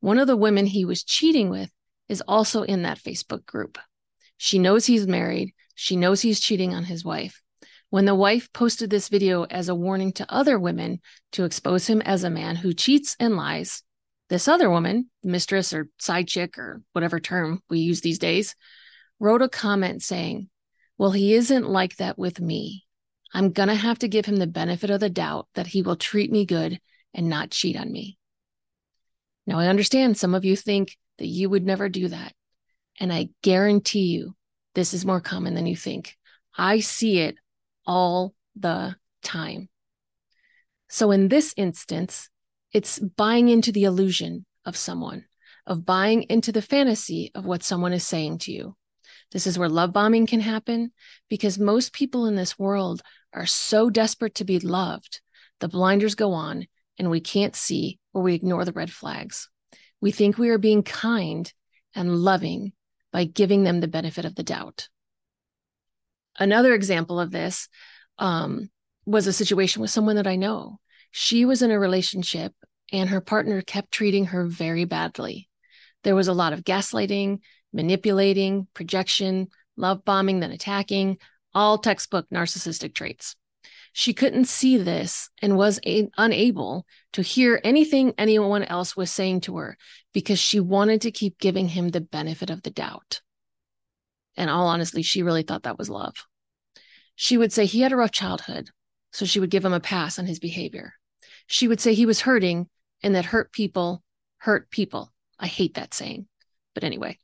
One 0.01 0.19
of 0.19 0.27
the 0.27 0.37
women 0.37 0.67
he 0.67 0.85
was 0.85 1.03
cheating 1.03 1.51
with 1.51 1.71
is 2.09 2.23
also 2.29 2.63
in 2.63 2.83
that 2.83 3.03
Facebook 3.03 3.45
group. 3.47 3.79
She 4.37 4.59
knows 4.59 4.87
he's 4.87 5.07
married. 5.07 5.55
She 5.75 5.97
knows 5.97 6.21
he's 6.21 6.41
cheating 6.41 6.75
on 6.75 6.85
his 6.85 7.05
wife. 7.05 7.43
When 7.91 8.05
the 8.05 8.15
wife 8.15 8.53
posted 8.53 8.91
this 8.91 9.09
video 9.09 9.45
as 9.45 9.69
a 9.69 9.75
warning 9.75 10.13
to 10.15 10.33
other 10.33 10.59
women 10.59 11.01
to 11.33 11.45
expose 11.45 11.87
him 11.87 12.03
as 12.03 12.25
a 12.25 12.31
man 12.31 12.57
who 12.57 12.73
cheats 12.73 13.17
and 13.21 13.37
lies, 13.37 13.83
this 14.29 14.49
other 14.49 14.69
woman, 14.69 15.09
mistress 15.23 15.73
or 15.73 15.89
side 15.99 16.27
chick 16.27 16.59
or 16.59 16.83
whatever 16.93 17.21
term 17.21 17.63
we 17.71 17.79
use 17.79 18.01
these 18.01 18.19
days, 18.19 18.57
wrote 19.21 19.43
a 19.43 19.49
comment 19.49 20.03
saying, 20.03 20.49
Well, 20.99 21.13
he 21.13 21.35
isn't 21.35 21.69
like 21.69 21.97
that 21.97 22.19
with 22.19 22.41
me. 22.41 22.85
I'm 23.33 23.53
going 23.53 23.69
to 23.69 23.75
have 23.75 24.01
to 24.01 24.09
give 24.09 24.27
him 24.27 24.37
the 24.37 24.47
benefit 24.47 24.91
of 24.91 25.01
the 25.01 25.11
doubt 25.11 25.47
that 25.55 25.69
he 25.69 25.83
will 25.83 25.97
treat 25.97 26.33
me 26.33 26.45
good 26.45 26.81
and 27.15 27.29
not 27.29 27.51
cheat 27.51 27.77
on 27.77 27.91
me. 27.91 28.19
Now, 29.47 29.59
I 29.59 29.69
understand 29.69 30.17
some 30.17 30.35
of 30.35 30.45
you 30.45 30.57
think 30.57 30.97
that 31.19 31.27
you 31.27 31.49
would 31.49 31.65
never 31.65 31.89
do 31.89 32.09
that. 32.09 32.33
And 32.99 33.13
I 33.13 33.29
guarantee 33.43 34.07
you, 34.07 34.35
this 34.75 34.93
is 34.93 35.05
more 35.05 35.21
common 35.21 35.55
than 35.55 35.67
you 35.67 35.77
think. 35.77 36.17
I 36.57 36.81
see 36.81 37.21
it 37.21 37.37
all 37.87 38.35
the 38.55 38.97
time. 39.23 39.69
So, 40.89 41.11
in 41.11 41.29
this 41.29 41.53
instance, 41.57 42.29
it's 42.73 42.99
buying 42.99 43.49
into 43.49 43.73
the 43.73 43.85
illusion 43.85 44.47
of 44.65 44.77
someone, 44.77 45.25
of 45.67 45.85
buying 45.85 46.25
into 46.25 46.53
the 46.53 46.63
fantasy 46.63 47.31
of 47.35 47.45
what 47.45 47.63
someone 47.63 47.93
is 47.93 48.07
saying 48.07 48.39
to 48.39 48.53
you. 48.53 48.77
This 49.33 49.47
is 49.47 49.59
where 49.59 49.69
love 49.69 49.93
bombing 49.93 50.27
can 50.27 50.41
happen 50.41 50.93
because 51.29 51.59
most 51.59 51.93
people 51.93 52.27
in 52.27 52.37
this 52.37 52.59
world 52.59 53.03
are 53.33 53.47
so 53.47 53.91
desperate 53.91 54.37
to 54.37 54.45
be 54.45 54.59
loved. 54.59 55.21
The 55.61 55.69
blinders 55.69 56.15
go 56.15 56.33
on 56.33 56.67
and 56.99 57.11
we 57.11 57.21
can't 57.21 57.57
see 57.57 57.99
or 58.15 58.23
we 58.23 58.35
ignore 58.35 58.65
the 58.65 58.73
red 58.73 58.91
flags. 58.91 59.49
We 60.01 60.13
think 60.13 60.39
we 60.39 60.51
are 60.51 60.59
being 60.59 60.83
kind 60.83 61.53
and 61.95 62.17
loving 62.17 62.73
by 63.13 63.25
giving 63.25 63.65
them 63.65 63.81
the 63.81 63.89
benefit 63.89 64.25
of 64.25 64.35
the 64.35 64.43
doubt. 64.43 64.89
Another 66.39 66.75
example 66.75 67.19
of 67.19 67.31
this 67.31 67.69
um, 68.19 68.71
was 69.05 69.27
a 69.27 69.33
situation 69.33 69.83
with 69.83 69.91
someone 69.91 70.17
that 70.17 70.27
I 70.27 70.37
know. 70.37 70.79
She 71.11 71.45
was 71.45 71.63
in 71.63 71.71
a 71.71 71.79
relationship 71.79 72.53
and 72.93 73.09
her 73.09 73.21
partner 73.21 73.63
kept 73.63 73.93
treating 73.93 74.27
her 74.27 74.47
very 74.47 74.85
badly. 74.85 75.49
There 76.05 76.15
was 76.15 76.29
a 76.29 76.33
lot 76.35 76.53
of 76.53 76.65
gaslighting, 76.65 77.41
manipulating, 77.73 78.69
projection, 78.75 79.49
love 79.77 80.05
bombing, 80.05 80.41
then 80.41 80.53
attacking, 80.53 81.19
all 81.55 81.79
textbook 81.79 82.27
narcissistic 82.31 82.95
traits. 82.95 83.35
She 83.93 84.13
couldn't 84.13 84.45
see 84.45 84.77
this 84.77 85.31
and 85.41 85.57
was 85.57 85.81
a- 85.87 86.11
unable 86.19 86.87
to 87.15 87.23
hear 87.23 87.61
anything 87.65 88.13
anyone 88.19 88.63
else 88.63 88.95
was 88.95 89.11
saying 89.11 89.41
to 89.43 89.57
her 89.57 89.79
because 90.13 90.39
she 90.39 90.61
wanted 90.61 91.01
to 91.03 91.11
keep 91.11 91.39
giving 91.39 91.69
him 91.69 91.89
the 91.89 92.03
benefit 92.03 92.51
of 92.51 92.63
the 92.63 92.71
doubt. 92.71 93.23
And 94.37 94.51
all 94.51 94.67
honestly, 94.67 95.03
she 95.03 95.23
really 95.23 95.43
thought 95.43 95.65
that 95.65 95.79
was 95.79 95.89
love. 95.89 96.15
She 97.15 97.39
would 97.39 97.53
say 97.53 97.65
he 97.65 97.81
had 97.81 97.93
a 97.93 97.97
rough 97.97 98.13
childhood, 98.13 98.71
so 99.13 99.25
she 99.25 99.41
would 99.41 99.51
give 99.51 99.65
him 99.65 99.73
a 99.73 99.81
pass 99.81 100.19
on 100.19 100.27
his 100.27 100.39
behavior. 100.39 100.95
She 101.47 101.69
would 101.69 101.81
say 101.81 101.95
he 101.95 102.07
was 102.07 102.21
hurting 102.21 102.69
and 103.03 103.15
that 103.15 103.27
hurt 103.27 103.53
people 103.53 104.03
hurt 104.39 104.71
people. 104.71 105.13
I 105.39 105.47
hate 105.47 105.75
that 105.75 105.95
saying, 105.95 106.27
but 106.75 106.85
anyway. 106.85 107.19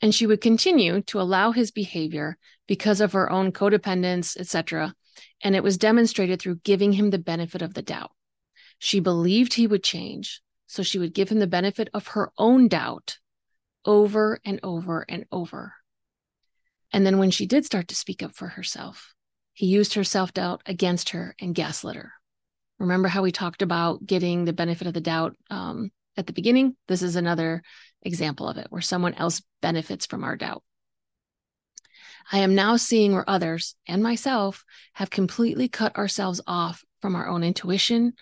And 0.00 0.14
she 0.14 0.26
would 0.26 0.40
continue 0.40 1.00
to 1.02 1.20
allow 1.20 1.52
his 1.52 1.70
behavior 1.70 2.36
because 2.66 3.00
of 3.00 3.12
her 3.12 3.30
own 3.30 3.52
codependence, 3.52 4.36
etc. 4.36 4.94
And 5.42 5.56
it 5.56 5.62
was 5.62 5.78
demonstrated 5.78 6.40
through 6.40 6.60
giving 6.64 6.92
him 6.92 7.10
the 7.10 7.18
benefit 7.18 7.62
of 7.62 7.74
the 7.74 7.82
doubt. 7.82 8.12
She 8.78 9.00
believed 9.00 9.54
he 9.54 9.66
would 9.66 9.82
change, 9.82 10.42
so 10.66 10.82
she 10.82 10.98
would 10.98 11.14
give 11.14 11.28
him 11.28 11.38
the 11.38 11.46
benefit 11.46 11.88
of 11.94 12.08
her 12.08 12.32
own 12.36 12.68
doubt 12.68 13.18
over 13.84 14.40
and 14.44 14.60
over 14.62 15.04
and 15.08 15.24
over. 15.30 15.74
And 16.92 17.04
then 17.04 17.18
when 17.18 17.30
she 17.30 17.46
did 17.46 17.64
start 17.64 17.88
to 17.88 17.94
speak 17.94 18.22
up 18.22 18.34
for 18.34 18.48
herself, 18.48 19.14
he 19.52 19.66
used 19.66 19.94
her 19.94 20.04
self 20.04 20.32
doubt 20.32 20.62
against 20.66 21.10
her 21.10 21.34
and 21.40 21.54
gaslit 21.54 21.96
her. 21.96 22.12
Remember 22.78 23.08
how 23.08 23.22
we 23.22 23.32
talked 23.32 23.62
about 23.62 24.04
getting 24.04 24.44
the 24.44 24.52
benefit 24.52 24.86
of 24.86 24.94
the 24.94 25.00
doubt 25.00 25.36
um, 25.50 25.90
at 26.16 26.26
the 26.26 26.32
beginning? 26.32 26.76
This 26.88 27.02
is 27.02 27.16
another 27.16 27.62
example 28.02 28.48
of 28.48 28.58
it 28.58 28.66
where 28.70 28.82
someone 28.82 29.14
else 29.14 29.42
benefits 29.62 30.06
from 30.06 30.24
our 30.24 30.36
doubt. 30.36 30.62
I 32.32 32.38
am 32.38 32.54
now 32.54 32.76
seeing 32.76 33.12
where 33.12 33.28
others 33.28 33.74
and 33.86 34.02
myself 34.02 34.64
have 34.94 35.10
completely 35.10 35.68
cut 35.68 35.96
ourselves 35.96 36.40
off 36.46 36.82
from 37.00 37.16
our 37.16 37.28
own 37.28 37.44
intuition, 37.44 38.14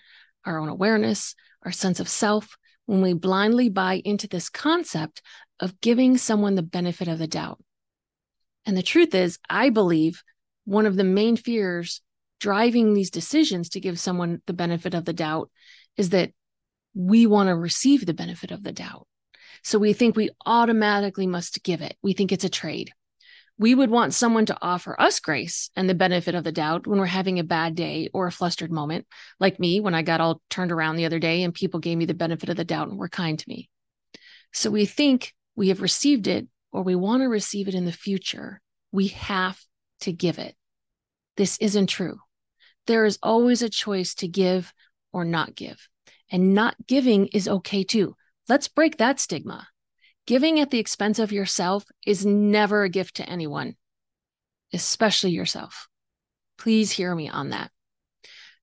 our 0.45 0.59
own 0.59 0.69
awareness, 0.69 1.35
our 1.63 1.71
sense 1.71 1.99
of 1.99 2.09
self 2.09 2.57
when 2.85 3.01
we 3.01 3.13
blindly 3.13 3.69
buy 3.69 4.01
into 4.03 4.27
this 4.27 4.49
concept 4.49 5.21
of 5.59 5.79
giving 5.79 6.17
someone 6.17 6.55
the 6.55 6.61
benefit 6.61 7.07
of 7.07 7.17
the 7.17 7.27
doubt. 7.27 7.63
And 8.65 8.77
the 8.77 8.83
truth 8.83 9.13
is, 9.13 9.39
I 9.49 9.69
believe 9.69 10.23
one 10.65 10.85
of 10.85 10.95
the 10.95 11.03
main 11.03 11.35
fears 11.35 12.01
driving 12.39 12.93
these 12.93 13.09
decisions 13.09 13.69
to 13.69 13.79
give 13.79 13.99
someone 13.99 14.41
the 14.47 14.53
benefit 14.53 14.93
of 14.93 15.05
the 15.05 15.13
doubt 15.13 15.49
is 15.97 16.09
that 16.09 16.31
we 16.93 17.25
want 17.25 17.47
to 17.47 17.55
receive 17.55 18.05
the 18.05 18.13
benefit 18.13 18.51
of 18.51 18.63
the 18.63 18.71
doubt. 18.71 19.07
So 19.63 19.79
we 19.79 19.93
think 19.93 20.15
we 20.15 20.29
automatically 20.45 21.27
must 21.27 21.63
give 21.63 21.81
it. 21.81 21.95
We 22.01 22.13
think 22.13 22.31
it's 22.31 22.43
a 22.43 22.49
trade. 22.49 22.91
We 23.57 23.75
would 23.75 23.89
want 23.89 24.13
someone 24.13 24.45
to 24.47 24.57
offer 24.61 24.99
us 24.99 25.19
grace 25.19 25.69
and 25.75 25.87
the 25.87 25.95
benefit 25.95 26.35
of 26.35 26.43
the 26.43 26.51
doubt 26.51 26.87
when 26.87 26.99
we're 26.99 27.05
having 27.05 27.39
a 27.39 27.43
bad 27.43 27.75
day 27.75 28.09
or 28.13 28.27
a 28.27 28.31
flustered 28.31 28.71
moment, 28.71 29.05
like 29.39 29.59
me 29.59 29.79
when 29.79 29.93
I 29.93 30.01
got 30.01 30.21
all 30.21 30.41
turned 30.49 30.71
around 30.71 30.95
the 30.95 31.05
other 31.05 31.19
day 31.19 31.43
and 31.43 31.53
people 31.53 31.79
gave 31.79 31.97
me 31.97 32.05
the 32.05 32.13
benefit 32.13 32.49
of 32.49 32.57
the 32.57 32.65
doubt 32.65 32.89
and 32.89 32.97
were 32.97 33.09
kind 33.09 33.37
to 33.37 33.47
me. 33.47 33.69
So 34.51 34.69
we 34.69 34.85
think 34.85 35.33
we 35.55 35.69
have 35.69 35.81
received 35.81 36.27
it 36.27 36.47
or 36.73 36.83
we 36.83 36.95
want 36.95 37.21
to 37.21 37.29
receive 37.29 37.69
it 37.69 37.75
in 37.75 37.85
the 37.85 37.93
future. 37.93 38.59
We 38.91 39.07
have 39.07 39.61
to 40.01 40.11
give 40.11 40.37
it. 40.39 40.55
This 41.37 41.57
isn't 41.59 41.87
true 41.87 42.19
there 42.85 43.05
is 43.05 43.19
always 43.23 43.61
a 43.61 43.69
choice 43.69 44.13
to 44.15 44.27
give 44.27 44.73
or 45.11 45.25
not 45.25 45.55
give. 45.55 45.87
And 46.31 46.53
not 46.53 46.75
giving 46.87 47.27
is 47.27 47.47
okay 47.47 47.83
too. 47.83 48.15
Let's 48.49 48.67
break 48.67 48.97
that 48.97 49.19
stigma. 49.19 49.67
Giving 50.25 50.59
at 50.59 50.71
the 50.71 50.79
expense 50.79 51.19
of 51.19 51.31
yourself 51.31 51.85
is 52.05 52.25
never 52.25 52.83
a 52.83 52.89
gift 52.89 53.15
to 53.15 53.29
anyone, 53.29 53.75
especially 54.73 55.31
yourself. 55.31 55.87
Please 56.57 56.91
hear 56.91 57.13
me 57.13 57.29
on 57.29 57.49
that. 57.49 57.71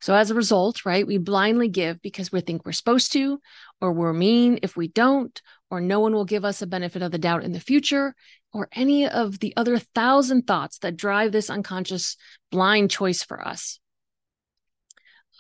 So, 0.01 0.15
as 0.15 0.31
a 0.31 0.35
result, 0.35 0.87
right, 0.87 1.07
we 1.07 1.19
blindly 1.19 1.69
give 1.69 2.01
because 2.01 2.33
we 2.33 2.41
think 2.41 2.65
we're 2.65 2.73
supposed 2.73 3.13
to, 3.13 3.39
or 3.81 3.93
we're 3.93 4.13
mean 4.13 4.59
if 4.63 4.77
we 4.77 4.89
don't, 4.89 5.41
or 5.71 5.81
no 5.81 6.01
one 6.01 6.13
will 6.13 6.25
give 6.25 6.45
us 6.45 6.63
a 6.63 6.67
benefit 6.67 7.03
of 7.03 7.13
the 7.13 7.19
doubt 7.19 7.45
in 7.45 7.53
the 7.53 7.61
future, 7.61 8.15
or 8.53 8.69
any 8.73 9.07
of 9.09 9.39
the 9.39 9.55
other 9.57 9.79
thousand 9.79 10.47
thoughts 10.47 10.79
that 10.79 10.97
drive 10.97 11.33
this 11.33 11.51
unconscious 11.51 12.17
blind 12.51 12.91
choice 12.91 13.23
for 13.23 13.47
us 13.47 13.79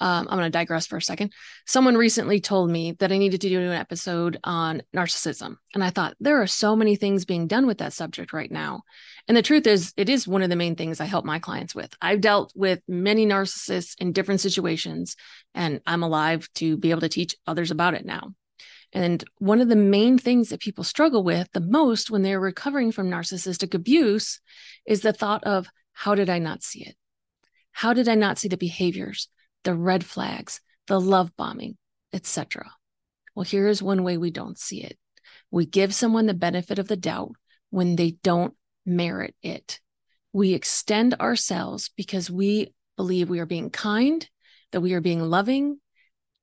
um, 0.01 0.27
I'm 0.29 0.39
going 0.39 0.51
to 0.51 0.51
digress 0.51 0.87
for 0.87 0.97
a 0.97 1.03
second. 1.03 1.33
Someone 1.67 1.97
recently 1.97 2.41
told 2.41 2.71
me 2.71 2.93
that 2.93 3.13
I 3.13 3.19
needed 3.19 3.43
to 3.43 3.49
do 3.49 3.61
an 3.61 3.73
episode 3.73 4.39
on 4.43 4.83
narcissism. 4.97 5.57
And 5.75 5.85
I 5.85 5.91
thought 5.91 6.17
there 6.21 6.41
are 6.41 6.47
so 6.47 6.75
many 6.75 6.97
things 6.97 7.25
being 7.25 7.47
done 7.47 7.67
with 7.67 7.79
that 7.79 7.93
subject 7.93 8.33
right 8.33 8.51
now. 8.51 8.83
And 9.29 9.37
the 9.37 9.43
truth 9.43 9.67
is, 9.67 9.93
it 9.97 10.09
is 10.09 10.27
one 10.27 10.43
of 10.43 10.51
the 10.51 10.57
main 10.57 10.75
things 10.75 11.01
I 11.01 11.05
help 11.05 11.25
my 11.25 11.39
clients 11.39 11.75
with. 11.75 11.95
I've 12.01 12.21
dealt 12.21 12.53
with 12.57 12.81
many 12.89 13.27
narcissists 13.27 13.95
in 13.99 14.13
different 14.13 14.41
situations, 14.41 15.17
and 15.55 15.81
I'm 15.87 16.03
alive 16.03 16.49
to 16.55 16.77
be 16.77 16.91
able 16.91 17.03
to 17.03 17.09
teach 17.09 17.37
others 17.47 17.71
about 17.71 17.95
it 17.95 18.05
now. 18.05 18.35
And 18.93 19.23
one 19.39 19.61
of 19.61 19.69
the 19.69 19.77
main 19.77 20.19
things 20.19 20.49
that 20.49 20.61
people 20.61 20.83
struggle 20.83 21.23
with 21.23 21.49
the 21.53 21.61
most 21.61 22.11
when 22.11 22.23
they're 22.23 22.41
recovering 22.41 22.91
from 22.91 23.09
narcissistic 23.09 23.75
abuse 23.75 24.41
is 24.85 25.03
the 25.03 25.13
thought 25.13 25.45
of, 25.45 25.69
how 25.93 26.15
did 26.15 26.29
I 26.29 26.39
not 26.39 26.63
see 26.63 26.85
it? 26.85 26.97
How 27.73 27.93
did 27.93 28.09
I 28.09 28.15
not 28.15 28.39
see 28.39 28.49
the 28.49 28.57
behaviors? 28.57 29.29
The 29.65 29.75
red 29.75 30.05
flags, 30.05 30.61
the 30.87 31.01
love 31.01 31.35
bombing, 31.37 31.77
etc. 32.13 32.73
Well, 33.35 33.45
here 33.45 33.69
is 33.69 33.83
one 33.83 34.03
way 34.03 34.17
we 34.17 34.31
don't 34.31 34.59
see 34.59 34.83
it. 34.83 34.99
We 35.51 35.67
give 35.67 35.95
someone 35.95 36.27
the 36.27 36.35
benefit 36.35 36.79
of 36.79 36.89
the 36.89 36.97
doubt 36.97 37.33
when 37.71 37.97
they 37.97 38.13
don't 38.23 38.55
merit 38.85 39.35
it. 39.43 39.81
We 40.33 40.55
extend 40.55 41.15
ourselves 41.15 41.91
because 41.97 42.31
we 42.31 42.75
believe 42.97 43.29
we 43.29 43.41
are 43.41 43.47
being 43.47 43.71
kind, 43.71 44.29
that 44.73 44.81
we 44.81 44.95
are 44.95 45.01
being 45.01 45.23
loving, 45.23 45.81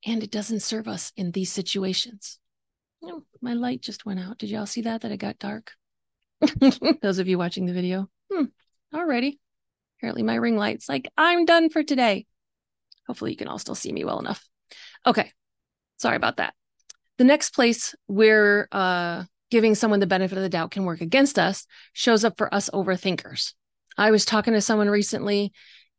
and 0.06 0.24
it 0.24 0.32
doesn't 0.32 0.62
serve 0.62 0.88
us 0.88 1.12
in 1.16 1.32
these 1.32 1.52
situations. 1.52 2.40
Oh, 3.04 3.24
my 3.42 3.54
light 3.54 3.82
just 3.82 4.06
went 4.06 4.20
out. 4.20 4.38
Did 4.38 4.50
y'all 4.50 4.66
see 4.66 4.82
that? 4.82 5.02
That 5.02 5.12
it 5.12 5.18
got 5.18 5.40
dark? 5.40 5.72
Those 7.02 7.20
of 7.20 7.28
you 7.28 7.38
watching 7.38 7.66
the 7.66 7.74
video. 7.74 8.10
Hmm, 8.32 8.46
alrighty. 8.94 9.38
Apparently 9.98 10.24
my 10.24 10.36
ring 10.36 10.58
light's 10.58 10.90
like, 10.90 11.10
I'm 11.18 11.46
done 11.46 11.70
for 11.70 11.84
today. 11.84 12.26
Hopefully, 13.08 13.32
you 13.32 13.38
can 13.38 13.48
all 13.48 13.60
still 13.60 13.76
see 13.76 13.92
me 13.92 14.04
well 14.04 14.20
enough. 14.20 14.46
Okay. 15.06 15.32
Sorry 15.98 16.16
about 16.16 16.38
that. 16.38 16.54
The 17.18 17.24
next 17.24 17.52
place 17.56 17.96
where 18.06 18.68
uh, 18.72 19.24
giving 19.50 19.76
someone 19.76 20.00
the 20.00 20.08
benefit 20.08 20.38
of 20.38 20.44
the 20.44 20.50
doubt 20.50 20.72
can 20.72 20.86
work 20.86 21.02
against 21.02 21.40
us 21.40 21.66
shows 21.94 22.24
up 22.24 22.38
for 22.38 22.54
us 22.54 22.70
overthinkers. 22.72 23.54
I 23.98 24.12
was 24.12 24.26
talking 24.26 24.54
to 24.54 24.62
someone 24.62 24.90
recently 24.90 25.54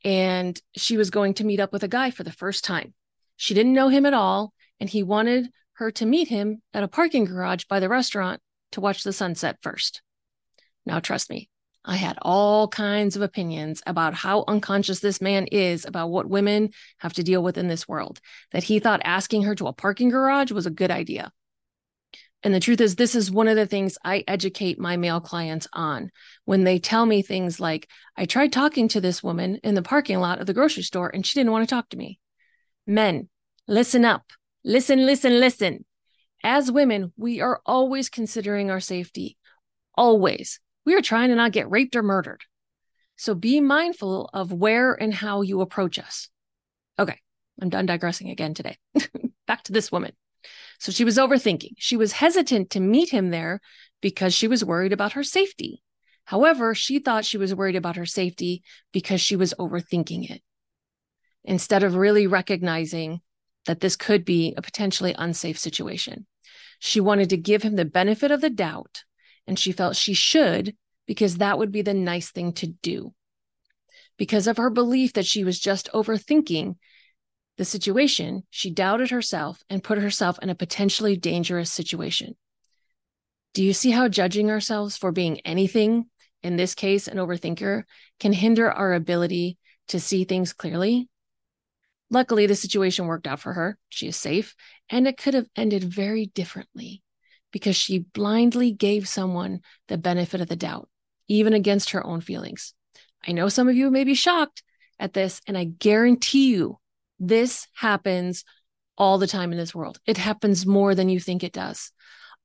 and 0.04 0.60
she 0.76 0.96
was 0.96 1.10
going 1.10 1.34
to 1.34 1.44
meet 1.44 1.60
up 1.60 1.72
with 1.72 1.82
a 1.82 1.88
guy 1.88 2.10
for 2.10 2.22
the 2.22 2.32
first 2.32 2.64
time. 2.64 2.94
She 3.36 3.54
didn't 3.54 3.72
know 3.72 3.88
him 3.88 4.06
at 4.06 4.14
all, 4.14 4.52
and 4.80 4.88
he 4.88 5.02
wanted 5.02 5.50
her 5.74 5.90
to 5.92 6.06
meet 6.06 6.28
him 6.28 6.62
at 6.74 6.82
a 6.82 6.88
parking 6.88 7.24
garage 7.24 7.64
by 7.68 7.80
the 7.80 7.88
restaurant 7.88 8.40
to 8.72 8.80
watch 8.80 9.02
the 9.02 9.12
sunset 9.12 9.58
first. 9.62 10.02
Now, 10.84 11.00
trust 11.00 11.30
me, 11.30 11.48
I 11.88 11.96
had 11.96 12.18
all 12.20 12.68
kinds 12.68 13.16
of 13.16 13.22
opinions 13.22 13.82
about 13.86 14.12
how 14.12 14.44
unconscious 14.46 15.00
this 15.00 15.22
man 15.22 15.46
is 15.46 15.86
about 15.86 16.10
what 16.10 16.28
women 16.28 16.70
have 16.98 17.14
to 17.14 17.22
deal 17.22 17.42
with 17.42 17.56
in 17.56 17.66
this 17.66 17.88
world, 17.88 18.20
that 18.52 18.62
he 18.64 18.78
thought 18.78 19.00
asking 19.04 19.44
her 19.44 19.54
to 19.54 19.68
a 19.68 19.72
parking 19.72 20.10
garage 20.10 20.52
was 20.52 20.66
a 20.66 20.70
good 20.70 20.90
idea. 20.90 21.32
And 22.42 22.52
the 22.52 22.60
truth 22.60 22.82
is, 22.82 22.94
this 22.94 23.14
is 23.14 23.30
one 23.30 23.48
of 23.48 23.56
the 23.56 23.66
things 23.66 23.96
I 24.04 24.22
educate 24.28 24.78
my 24.78 24.98
male 24.98 25.20
clients 25.20 25.66
on 25.72 26.10
when 26.44 26.64
they 26.64 26.78
tell 26.78 27.06
me 27.06 27.22
things 27.22 27.58
like, 27.58 27.88
I 28.16 28.26
tried 28.26 28.52
talking 28.52 28.88
to 28.88 29.00
this 29.00 29.22
woman 29.22 29.56
in 29.64 29.74
the 29.74 29.82
parking 29.82 30.20
lot 30.20 30.40
of 30.40 30.46
the 30.46 30.54
grocery 30.54 30.82
store 30.82 31.08
and 31.08 31.24
she 31.24 31.40
didn't 31.40 31.52
want 31.52 31.66
to 31.66 31.74
talk 31.74 31.88
to 31.88 31.96
me. 31.96 32.20
Men, 32.86 33.30
listen 33.66 34.04
up. 34.04 34.24
Listen, 34.62 35.06
listen, 35.06 35.40
listen. 35.40 35.86
As 36.44 36.70
women, 36.70 37.14
we 37.16 37.40
are 37.40 37.62
always 37.64 38.10
considering 38.10 38.70
our 38.70 38.80
safety. 38.80 39.38
Always. 39.96 40.60
We 40.88 40.94
are 40.94 41.02
trying 41.02 41.28
to 41.28 41.34
not 41.34 41.52
get 41.52 41.70
raped 41.70 41.96
or 41.96 42.02
murdered. 42.02 42.40
So 43.16 43.34
be 43.34 43.60
mindful 43.60 44.30
of 44.32 44.54
where 44.54 44.94
and 44.94 45.12
how 45.12 45.42
you 45.42 45.60
approach 45.60 45.98
us. 45.98 46.30
Okay, 46.98 47.20
I'm 47.60 47.68
done 47.68 47.84
digressing 47.84 48.30
again 48.30 48.54
today. 48.54 48.78
Back 49.46 49.64
to 49.64 49.72
this 49.72 49.92
woman. 49.92 50.12
So 50.78 50.90
she 50.90 51.04
was 51.04 51.18
overthinking. 51.18 51.72
She 51.76 51.98
was 51.98 52.12
hesitant 52.12 52.70
to 52.70 52.80
meet 52.80 53.10
him 53.10 53.28
there 53.28 53.60
because 54.00 54.32
she 54.32 54.48
was 54.48 54.64
worried 54.64 54.94
about 54.94 55.12
her 55.12 55.22
safety. 55.22 55.82
However, 56.24 56.74
she 56.74 57.00
thought 57.00 57.26
she 57.26 57.36
was 57.36 57.54
worried 57.54 57.76
about 57.76 57.96
her 57.96 58.06
safety 58.06 58.62
because 58.90 59.20
she 59.20 59.36
was 59.36 59.52
overthinking 59.58 60.30
it. 60.30 60.40
Instead 61.44 61.82
of 61.82 61.96
really 61.96 62.26
recognizing 62.26 63.20
that 63.66 63.80
this 63.80 63.94
could 63.94 64.24
be 64.24 64.54
a 64.56 64.62
potentially 64.62 65.14
unsafe 65.18 65.58
situation, 65.58 66.26
she 66.78 66.98
wanted 66.98 67.28
to 67.28 67.36
give 67.36 67.62
him 67.62 67.76
the 67.76 67.84
benefit 67.84 68.30
of 68.30 68.40
the 68.40 68.48
doubt 68.48 69.04
and 69.48 69.58
she 69.58 69.72
felt 69.72 69.96
she 69.96 70.14
should 70.14 70.76
because 71.06 71.38
that 71.38 71.58
would 71.58 71.72
be 71.72 71.82
the 71.82 71.94
nice 71.94 72.30
thing 72.30 72.52
to 72.52 72.66
do. 72.66 73.14
Because 74.18 74.46
of 74.46 74.58
her 74.58 74.70
belief 74.70 75.14
that 75.14 75.26
she 75.26 75.42
was 75.42 75.58
just 75.58 75.88
overthinking, 75.92 76.76
the 77.56 77.64
situation, 77.64 78.42
she 78.50 78.70
doubted 78.70 79.10
herself 79.10 79.62
and 79.70 79.82
put 79.82 79.98
herself 79.98 80.38
in 80.42 80.50
a 80.50 80.54
potentially 80.54 81.16
dangerous 81.16 81.72
situation. 81.72 82.36
Do 83.54 83.64
you 83.64 83.72
see 83.72 83.90
how 83.90 84.06
judging 84.06 84.50
ourselves 84.50 84.96
for 84.96 85.10
being 85.10 85.40
anything, 85.40 86.06
in 86.42 86.56
this 86.56 86.74
case, 86.74 87.08
an 87.08 87.16
overthinker, 87.16 87.84
can 88.20 88.32
hinder 88.32 88.70
our 88.70 88.92
ability 88.92 89.56
to 89.88 89.98
see 89.98 90.24
things 90.24 90.52
clearly? 90.52 91.08
Luckily, 92.10 92.46
the 92.46 92.54
situation 92.54 93.06
worked 93.06 93.26
out 93.26 93.40
for 93.40 93.54
her. 93.54 93.78
She 93.88 94.08
is 94.08 94.16
safe, 94.16 94.54
and 94.90 95.08
it 95.08 95.16
could 95.16 95.34
have 95.34 95.48
ended 95.56 95.82
very 95.82 96.26
differently 96.26 97.02
because 97.52 97.76
she 97.76 98.00
blindly 98.00 98.72
gave 98.72 99.08
someone 99.08 99.60
the 99.88 99.98
benefit 99.98 100.40
of 100.40 100.48
the 100.48 100.56
doubt, 100.56 100.88
even 101.28 101.52
against 101.52 101.90
her 101.90 102.04
own 102.04 102.20
feelings. 102.20 102.74
I 103.26 103.32
know 103.32 103.48
some 103.48 103.68
of 103.68 103.76
you 103.76 103.90
may 103.90 104.04
be 104.04 104.14
shocked 104.14 104.62
at 104.98 105.12
this, 105.12 105.40
and 105.46 105.56
I 105.56 105.64
guarantee 105.64 106.50
you 106.50 106.78
this 107.18 107.66
happens 107.74 108.44
all 108.96 109.18
the 109.18 109.26
time 109.26 109.52
in 109.52 109.58
this 109.58 109.74
world. 109.74 109.98
It 110.06 110.18
happens 110.18 110.66
more 110.66 110.94
than 110.94 111.08
you 111.08 111.20
think 111.20 111.42
it 111.42 111.52
does. 111.52 111.92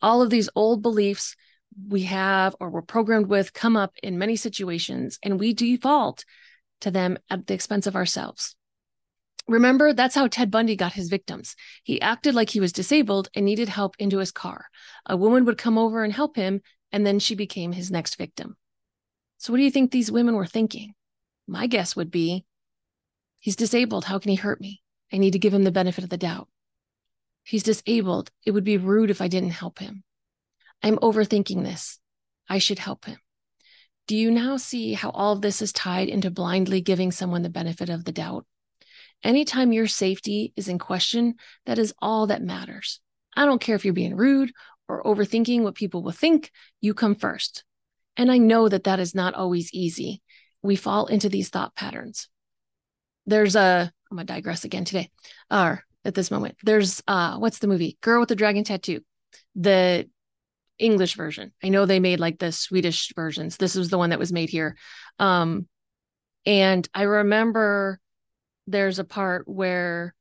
All 0.01 0.22
of 0.22 0.29
these 0.29 0.50
old 0.55 0.81
beliefs 0.81 1.36
we 1.88 2.03
have 2.03 2.55
or 2.60 2.69
we're 2.69 2.81
programmed 2.81 3.27
with 3.27 3.53
come 3.53 3.75
up 3.75 3.93
in 4.03 4.17
many 4.17 4.36
situations, 4.36 5.19
and 5.24 5.39
we 5.39 5.53
default 5.53 6.25
to 6.81 6.91
them 6.91 7.17
at 7.29 7.48
the 7.48 7.53
expense 7.53 7.88
of 7.88 7.95
ourselves. 7.95 8.55
Remember, 9.47 9.91
that's 9.91 10.15
how 10.15 10.27
Ted 10.27 10.51
Bundy 10.51 10.75
got 10.75 10.93
his 10.93 11.09
victims. 11.09 11.55
He 11.83 12.01
acted 12.01 12.33
like 12.33 12.50
he 12.50 12.62
was 12.62 12.71
disabled 12.71 13.29
and 13.35 13.45
needed 13.45 13.69
help 13.69 13.95
into 14.00 14.19
his 14.19 14.31
car. 14.31 14.67
A 15.05 15.17
woman 15.17 15.45
would 15.45 15.57
come 15.57 15.77
over 15.77 16.03
and 16.03 16.13
help 16.13 16.35
him, 16.35 16.62
and 16.91 17.05
then 17.05 17.19
she 17.19 17.35
became 17.35 17.73
his 17.73 17.91
next 17.91 18.15
victim. 18.15 18.55
So, 19.38 19.51
what 19.51 19.57
do 19.57 19.63
you 19.63 19.71
think 19.71 19.91
these 19.91 20.12
women 20.12 20.35
were 20.35 20.45
thinking? 20.45 20.93
My 21.47 21.67
guess 21.67 21.95
would 21.95 22.09
be 22.09 22.45
he's 23.41 23.57
disabled. 23.57 24.05
How 24.05 24.17
can 24.19 24.29
he 24.29 24.38
hurt 24.38 24.62
me? 24.62 24.81
I 25.12 25.17
need 25.17 25.33
to 25.33 25.39
give 25.39 25.53
him 25.53 25.63
the 25.63 25.71
benefit 25.71 26.05
of 26.05 26.09
the 26.09 26.17
doubt. 26.17 26.47
He's 27.43 27.63
disabled. 27.63 28.31
It 28.45 28.51
would 28.51 28.63
be 28.63 28.77
rude 28.77 29.09
if 29.09 29.21
I 29.21 29.27
didn't 29.27 29.50
help 29.50 29.79
him. 29.79 30.03
I'm 30.81 30.97
overthinking 30.97 31.63
this. 31.63 32.00
I 32.47 32.57
should 32.57 32.79
help 32.79 33.05
him. 33.05 33.17
Do 34.07 34.15
you 34.15 34.31
now 34.31 34.57
see 34.57 34.93
how 34.93 35.09
all 35.09 35.33
of 35.33 35.41
this 35.41 35.62
is 35.62 35.73
tied 35.73 36.09
into 36.09 36.31
blindly 36.31 36.81
giving 36.81 37.12
someone 37.12 37.41
the 37.41 37.50
benefit 37.50 37.89
of 37.89 38.05
the 38.05 38.12
doubt? 38.12 38.45
Anytime 39.24 39.72
your 39.72 39.88
safety 39.88 40.53
is 40.56 40.68
in 40.68 40.80
question, 40.80 41.36
that 41.65 41.80
is 41.80 41.94
all 42.00 42.27
that 42.27 42.44
matters. 42.44 43.00
I 43.36 43.46
don't 43.46 43.62
care 43.62 43.75
if 43.75 43.86
you're 43.86 43.94
being 43.94 44.18
rude 44.18 44.51
or 44.88 45.03
overthinking 45.03 45.62
what 45.62 45.75
people 45.75 46.03
will 46.03 46.12
think, 46.12 46.51
you 46.82 46.94
come 46.94 47.15
first. 47.15 47.63
And 48.18 48.32
I 48.32 48.38
know 48.38 48.68
that 48.68 48.84
that 48.84 49.00
is 49.00 49.15
not 49.15 49.34
always 49.34 49.74
easy. 49.74 50.22
We 50.62 50.75
fall 50.75 51.08
into 51.08 51.30
these 51.30 51.50
thought 51.50 51.75
patterns. 51.75 52.30
There's 53.25 53.56
a, 53.56 53.92
I'm 54.12 54.18
to 54.18 54.24
digress 54.24 54.65
again 54.65 54.86
today, 54.86 55.10
or 55.50 55.84
at 56.06 56.13
this 56.13 56.30
moment. 56.30 56.58
There's, 56.63 57.01
uh, 57.08 57.38
what's 57.38 57.60
the 57.60 57.68
movie? 57.68 57.98
Girl 58.01 58.20
with 58.20 58.30
the 58.30 58.36
Dragon 58.36 58.63
Tattoo, 58.63 59.00
the 59.56 60.10
English 60.77 61.15
version. 61.15 61.53
I 61.63 61.70
know 61.70 61.86
they 61.86 62.00
made 62.00 62.20
like 62.20 62.39
the 62.39 62.51
Swedish 62.51 63.13
versions. 63.15 63.58
This 63.58 63.75
was 63.75 63.89
the 63.89 63.98
one 63.98 64.10
that 64.10 64.20
was 64.20 64.34
made 64.34 64.50
here. 64.50 64.75
Um, 65.18 65.68
and 66.46 66.88
I 66.94 67.03
remember 67.03 68.00
there's 68.67 69.00
a 69.00 69.03
part 69.03 69.48
where 69.48 70.13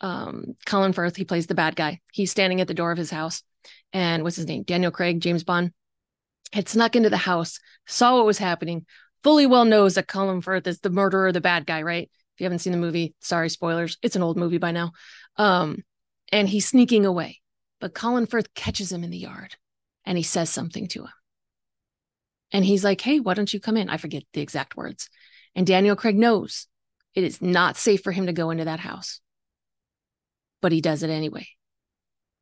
um, 0.00 0.56
Colin 0.66 0.92
Firth, 0.92 1.16
he 1.16 1.24
plays 1.24 1.46
the 1.46 1.54
bad 1.54 1.76
guy. 1.76 2.00
He's 2.12 2.30
standing 2.30 2.60
at 2.60 2.68
the 2.68 2.74
door 2.74 2.92
of 2.92 2.98
his 2.98 3.10
house, 3.10 3.42
and 3.92 4.22
what's 4.22 4.36
his 4.36 4.46
name? 4.46 4.62
Daniel 4.62 4.92
Craig, 4.92 5.20
James 5.20 5.44
Bond, 5.44 5.72
had 6.52 6.68
snuck 6.68 6.96
into 6.96 7.10
the 7.10 7.16
house, 7.16 7.58
saw 7.86 8.16
what 8.16 8.26
was 8.26 8.38
happening, 8.38 8.86
fully 9.22 9.46
well 9.46 9.64
knows 9.64 9.94
that 9.94 10.08
Colin 10.08 10.40
Firth 10.40 10.66
is 10.66 10.80
the 10.80 10.90
murderer, 10.90 11.32
the 11.32 11.40
bad 11.40 11.66
guy, 11.66 11.82
right? 11.82 12.10
If 12.34 12.40
you 12.40 12.44
haven't 12.44 12.60
seen 12.60 12.72
the 12.72 12.78
movie, 12.78 13.14
sorry, 13.20 13.48
spoilers. 13.48 13.98
It's 14.02 14.16
an 14.16 14.22
old 14.22 14.36
movie 14.36 14.58
by 14.58 14.70
now. 14.70 14.92
Um, 15.36 15.82
and 16.30 16.48
he's 16.48 16.68
sneaking 16.68 17.04
away, 17.04 17.40
but 17.80 17.94
Colin 17.94 18.26
Firth 18.26 18.54
catches 18.54 18.92
him 18.92 19.02
in 19.02 19.10
the 19.10 19.18
yard, 19.18 19.56
and 20.04 20.16
he 20.16 20.22
says 20.22 20.50
something 20.50 20.86
to 20.88 21.02
him. 21.02 21.12
And 22.52 22.64
he's 22.64 22.84
like, 22.84 23.00
"Hey, 23.00 23.20
why 23.20 23.34
don't 23.34 23.52
you 23.52 23.60
come 23.60 23.76
in?" 23.76 23.90
I 23.90 23.96
forget 23.96 24.22
the 24.32 24.40
exact 24.40 24.76
words. 24.76 25.10
And 25.54 25.66
Daniel 25.66 25.96
Craig 25.96 26.16
knows 26.16 26.66
it 27.18 27.24
is 27.24 27.42
not 27.42 27.76
safe 27.76 28.04
for 28.04 28.12
him 28.12 28.26
to 28.26 28.32
go 28.32 28.50
into 28.50 28.66
that 28.66 28.78
house. 28.78 29.20
But 30.62 30.70
he 30.70 30.80
does 30.80 31.02
it 31.02 31.10
anyway. 31.10 31.48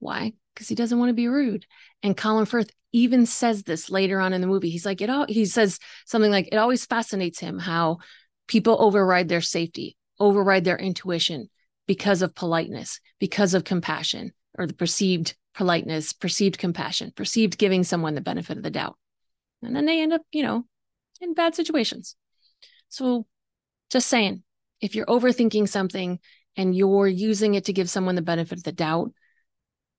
Why? 0.01 0.35
Because 0.53 0.69
he 0.69 0.75
doesn't 0.75 0.99
want 0.99 1.09
to 1.09 1.15
be 1.15 1.29
rude. 1.29 1.65
And 2.03 2.15
Colin 2.15 2.45
Firth 2.45 2.71
even 2.93 3.25
says 3.25 3.62
this 3.62 3.91
later 3.91 4.21
on 4.21 4.35
in 4.35 4.43
the 4.43 4.47
movie. 4.47 4.69
He's 4.69 4.85
like, 4.85 5.01
it 5.01 5.09
all 5.09 5.25
he 5.27 5.47
says 5.47 5.79
something 6.05 6.31
like 6.31 6.51
it 6.53 6.59
always 6.59 6.85
fascinates 6.85 7.41
him 7.41 7.59
how 7.59 8.01
people 8.49 8.77
override 8.79 9.31
their 9.31 9.41
safety, 9.41 9.97
override 10.21 10.65
their 10.65 10.77
intuition 10.77 11.49
because 11.87 12.21
of 12.21 12.35
politeness, 12.35 13.01
because 13.19 13.55
of 13.55 13.65
compassion, 13.65 14.35
or 14.59 14.67
the 14.67 14.75
perceived 14.75 15.37
politeness, 15.55 16.12
perceived 16.12 16.59
compassion, 16.59 17.15
perceived 17.17 17.57
giving 17.57 17.83
someone 17.83 18.15
the 18.15 18.21
benefit 18.21 18.59
of 18.59 18.62
the 18.62 18.71
doubt. 18.71 18.99
And 19.62 19.75
then 19.75 19.87
they 19.87 20.03
end 20.03 20.12
up, 20.12 20.21
you 20.33 20.43
know, 20.43 20.67
in 21.23 21.33
bad 21.33 21.55
situations. 21.55 22.15
So 22.91 23.25
just 23.91 24.09
saying, 24.09 24.43
if 24.81 24.95
you're 24.95 25.07
overthinking 25.07 25.69
something 25.69 26.19
and 26.57 26.75
you're 26.75 27.09
using 27.09 27.55
it 27.55 27.67
to 27.67 27.73
give 27.73 27.91
someone 27.91 28.15
the 28.15 28.23
benefit 28.23 28.59
of 28.59 28.65
the 28.65 28.73
doubt, 28.73 29.12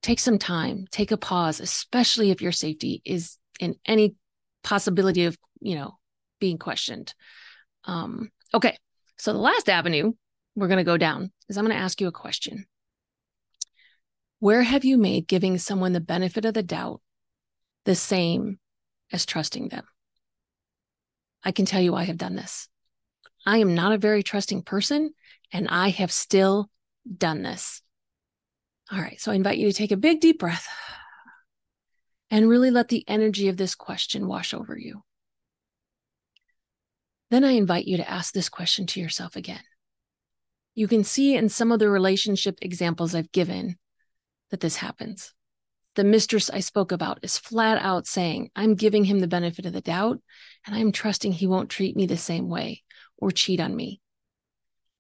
take 0.02 0.20
some 0.20 0.38
time, 0.38 0.86
take 0.92 1.12
a 1.12 1.18
pause, 1.18 1.60
especially 1.60 2.32
if 2.32 2.42
your 2.42 2.52
safety 2.52 3.02
is 3.06 3.38
in 3.60 3.76
any 3.86 4.16
possibility 4.64 5.26
of, 5.26 5.38
you 5.60 5.76
know, 5.76 5.98
being 6.40 6.58
questioned. 6.58 7.14
Um, 7.86 8.30
okay. 8.54 8.78
So 9.18 9.34
the 9.34 9.40
last 9.40 9.70
avenue 9.70 10.14
we're 10.56 10.68
going 10.68 10.78
to 10.78 10.84
go 10.84 10.98
down 10.98 11.32
is 11.50 11.58
I'm 11.58 11.66
going 11.66 11.76
to 11.76 11.82
ask 11.82 12.02
you 12.02 12.08
a 12.08 12.12
question. 12.12 12.66
Where 14.40 14.64
have 14.64 14.86
you 14.86 14.98
made 14.98 15.28
giving 15.28 15.58
someone 15.58 15.94
the 15.94 16.00
benefit 16.00 16.46
of 16.46 16.54
the 16.54 16.64
doubt 16.64 17.02
the 17.86 17.96
same 17.96 18.60
as 19.12 19.26
trusting 19.26 19.70
them? 19.70 19.86
I 21.44 21.52
can 21.52 21.66
tell 21.66 21.82
you 21.82 21.96
I 21.96 22.04
have 22.04 22.18
done 22.18 22.36
this. 22.36 22.68
I 23.48 23.60
am 23.60 23.76
not 23.76 23.94
a 23.94 23.98
very 23.98 24.24
trusting 24.24 24.64
person, 24.64 25.14
and 25.54 25.70
I 25.70 25.88
have 25.88 26.12
still 26.12 26.70
done 27.18 27.44
this. 27.44 27.82
All 28.92 29.00
right, 29.00 29.22
so 29.22 29.32
I 29.32 29.36
invite 29.36 29.58
you 29.58 29.72
to 29.72 29.74
take 29.74 29.94
a 29.94 29.98
big 29.98 30.20
deep 30.20 30.38
breath 30.38 30.68
and 32.30 32.50
really 32.50 32.72
let 32.72 32.90
the 32.90 33.06
energy 33.08 33.48
of 33.48 33.56
this 33.56 33.74
question 33.74 34.28
wash 34.28 34.54
over 34.54 34.78
you. 34.78 35.02
Then 37.32 37.46
I 37.46 37.52
invite 37.52 37.86
you 37.86 37.96
to 37.96 38.10
ask 38.10 38.34
this 38.34 38.50
question 38.50 38.86
to 38.88 39.00
yourself 39.00 39.38
again. 39.38 39.64
You 40.76 40.90
can 40.90 41.06
see 41.06 41.38
in 41.38 41.48
some 41.48 41.72
of 41.72 41.80
the 41.80 41.90
relationship 41.90 42.58
examples 42.62 43.16
I've 43.16 43.32
given 43.32 43.78
that 44.52 44.60
this 44.60 44.76
happens. 44.76 45.34
The 45.96 46.04
mistress 46.04 46.50
I 46.50 46.60
spoke 46.60 46.92
about 46.92 47.20
is 47.22 47.38
flat 47.38 47.82
out 47.82 48.08
saying, 48.08 48.50
I'm 48.58 48.76
giving 48.76 49.06
him 49.06 49.20
the 49.20 49.28
benefit 49.28 49.66
of 49.66 49.72
the 49.72 49.80
doubt, 49.80 50.20
and 50.66 50.76
I'm 50.76 50.92
trusting 50.92 51.32
he 51.32 51.48
won't 51.48 51.70
treat 51.70 51.96
me 51.96 52.08
the 52.08 52.18
same 52.18 52.50
way 52.50 52.84
or 53.18 53.32
cheat 53.32 53.60
on 53.60 53.76
me. 53.76 54.02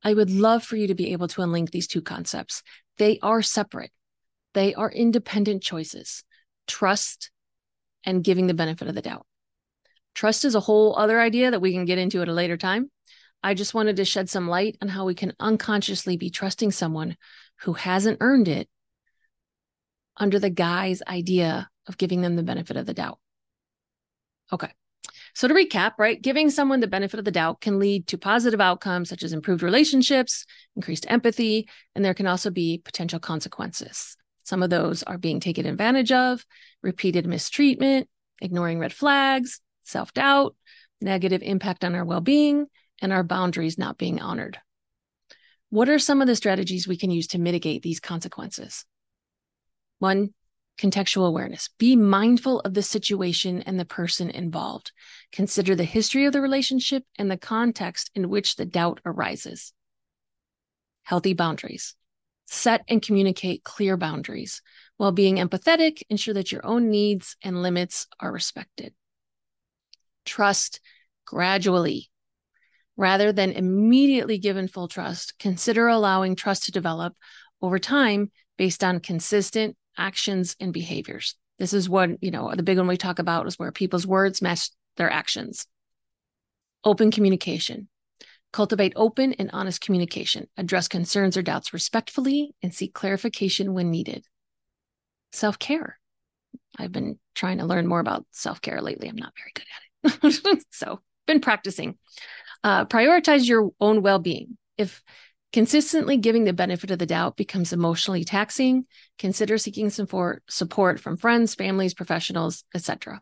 I 0.03 0.13
would 0.13 0.29
love 0.29 0.63
for 0.63 0.75
you 0.75 0.87
to 0.87 0.95
be 0.95 1.11
able 1.11 1.27
to 1.29 1.41
unlink 1.41 1.71
these 1.71 1.87
two 1.87 2.01
concepts. 2.01 2.63
They 2.97 3.19
are 3.21 3.41
separate, 3.41 3.91
they 4.53 4.73
are 4.73 4.91
independent 4.91 5.63
choices 5.63 6.23
trust 6.67 7.31
and 8.03 8.23
giving 8.23 8.47
the 8.47 8.53
benefit 8.53 8.87
of 8.87 8.95
the 8.95 9.01
doubt. 9.01 9.25
Trust 10.13 10.45
is 10.45 10.55
a 10.55 10.59
whole 10.59 10.97
other 10.97 11.19
idea 11.19 11.51
that 11.51 11.61
we 11.61 11.73
can 11.73 11.85
get 11.85 11.97
into 11.97 12.21
at 12.21 12.27
a 12.27 12.33
later 12.33 12.57
time. 12.57 12.91
I 13.43 13.53
just 13.53 13.73
wanted 13.73 13.97
to 13.97 14.05
shed 14.05 14.29
some 14.29 14.47
light 14.47 14.77
on 14.81 14.87
how 14.87 15.05
we 15.05 15.13
can 15.13 15.33
unconsciously 15.39 16.17
be 16.17 16.29
trusting 16.29 16.71
someone 16.71 17.15
who 17.61 17.73
hasn't 17.73 18.17
earned 18.19 18.47
it 18.47 18.67
under 20.17 20.39
the 20.39 20.49
guise 20.49 21.01
idea 21.07 21.69
of 21.87 21.97
giving 21.97 22.21
them 22.21 22.35
the 22.35 22.43
benefit 22.43 22.77
of 22.77 22.85
the 22.85 22.93
doubt. 22.93 23.19
Okay. 24.51 24.71
So, 25.37 25.47
to 25.47 25.53
recap, 25.53 25.99
right, 25.99 26.19
giving 26.19 26.49
someone 26.49 26.79
the 26.79 26.87
benefit 26.87 27.19
of 27.19 27.23
the 27.23 27.29
doubt 27.29 27.61
can 27.61 27.77
lead 27.77 28.07
to 28.07 28.17
positive 28.17 28.59
outcomes 28.59 29.07
such 29.07 29.21
as 29.21 29.33
improved 29.33 29.61
relationships, 29.61 30.47
increased 30.75 31.05
empathy, 31.07 31.69
and 31.93 32.03
there 32.03 32.15
can 32.15 32.25
also 32.25 32.49
be 32.49 32.81
potential 32.83 33.19
consequences. 33.19 34.17
Some 34.45 34.63
of 34.63 34.71
those 34.71 35.03
are 35.03 35.19
being 35.19 35.39
taken 35.39 35.67
advantage 35.67 36.11
of, 36.11 36.43
repeated 36.81 37.27
mistreatment, 37.27 38.09
ignoring 38.41 38.79
red 38.79 38.91
flags, 38.91 39.61
self 39.83 40.11
doubt, 40.11 40.55
negative 41.01 41.43
impact 41.43 41.85
on 41.85 41.93
our 41.93 42.03
well 42.03 42.21
being, 42.21 42.65
and 42.99 43.13
our 43.13 43.23
boundaries 43.23 43.77
not 43.77 43.99
being 43.99 44.19
honored. 44.19 44.57
What 45.69 45.87
are 45.87 45.99
some 45.99 46.19
of 46.19 46.25
the 46.25 46.35
strategies 46.35 46.87
we 46.87 46.97
can 46.97 47.11
use 47.11 47.27
to 47.27 47.37
mitigate 47.37 47.83
these 47.83 47.99
consequences? 47.99 48.85
One, 49.99 50.33
contextual 50.77 51.27
awareness. 51.27 51.69
Be 51.77 51.95
mindful 51.95 52.59
of 52.61 52.73
the 52.73 52.83
situation 52.83 53.61
and 53.63 53.79
the 53.79 53.85
person 53.85 54.29
involved. 54.29 54.91
Consider 55.31 55.75
the 55.75 55.83
history 55.83 56.25
of 56.25 56.33
the 56.33 56.41
relationship 56.41 57.03
and 57.17 57.29
the 57.29 57.37
context 57.37 58.11
in 58.15 58.29
which 58.29 58.55
the 58.55 58.65
doubt 58.65 58.99
arises. 59.05 59.73
Healthy 61.03 61.33
boundaries. 61.33 61.95
Set 62.45 62.83
and 62.87 63.01
communicate 63.01 63.63
clear 63.63 63.97
boundaries. 63.97 64.61
While 64.97 65.11
being 65.11 65.35
empathetic, 65.35 66.01
ensure 66.09 66.33
that 66.33 66.51
your 66.51 66.65
own 66.65 66.89
needs 66.89 67.35
and 67.43 67.61
limits 67.61 68.07
are 68.19 68.31
respected. 68.31 68.93
Trust 70.25 70.79
gradually. 71.25 72.09
Rather 72.95 73.31
than 73.31 73.51
immediately 73.51 74.37
given 74.37 74.67
full 74.67 74.87
trust, 74.87 75.37
consider 75.39 75.87
allowing 75.87 76.35
trust 76.35 76.63
to 76.65 76.71
develop 76.71 77.15
over 77.61 77.79
time 77.79 78.31
based 78.57 78.83
on 78.83 78.99
consistent 78.99 79.77
actions 79.97 80.55
and 80.59 80.73
behaviors. 80.73 81.35
This 81.59 81.73
is 81.73 81.89
what, 81.89 82.21
you 82.21 82.31
know, 82.31 82.53
the 82.55 82.63
big 82.63 82.77
one 82.77 82.87
we 82.87 82.97
talk 82.97 83.19
about 83.19 83.47
is 83.47 83.57
where 83.57 83.71
people's 83.71 84.05
words 84.05 84.41
match 84.41 84.69
their 84.95 85.09
actions. 85.09 85.65
Open 86.83 87.11
communication. 87.11 87.89
Cultivate 88.53 88.93
open 88.95 89.33
and 89.33 89.49
honest 89.53 89.81
communication. 89.81 90.47
Address 90.57 90.87
concerns 90.87 91.35
or 91.35 91.41
doubts 91.41 91.73
respectfully 91.73 92.55
and 92.63 92.73
seek 92.73 92.93
clarification 92.93 93.73
when 93.73 93.91
needed. 93.91 94.25
Self 95.31 95.59
care. 95.59 95.99
I've 96.77 96.91
been 96.91 97.19
trying 97.35 97.57
to 97.57 97.65
learn 97.65 97.87
more 97.87 97.99
about 97.99 98.25
self 98.31 98.61
care 98.61 98.81
lately. 98.81 99.09
I'm 99.09 99.15
not 99.15 99.33
very 99.37 99.51
good 99.53 99.65
at 99.73 100.53
it. 100.53 100.65
so, 100.71 101.01
been 101.25 101.41
practicing. 101.41 101.97
Uh, 102.63 102.85
prioritize 102.85 103.47
your 103.47 103.71
own 103.79 104.01
well 104.01 104.19
being. 104.19 104.57
If 104.77 105.03
consistently 105.57 106.17
giving 106.17 106.43
the 106.43 106.53
benefit 106.53 106.91
of 106.91 106.99
the 106.99 107.05
doubt 107.07 107.35
becomes 107.35 107.73
emotionally 107.73 108.23
taxing, 108.23 108.85
consider 109.17 109.57
seeking 109.57 109.89
some 109.89 110.05
for 110.05 110.39
support 110.47 110.99
from 110.99 111.17
friends, 111.17 111.55
families, 111.55 111.95
professionals, 111.95 112.63
etc. 112.75 113.19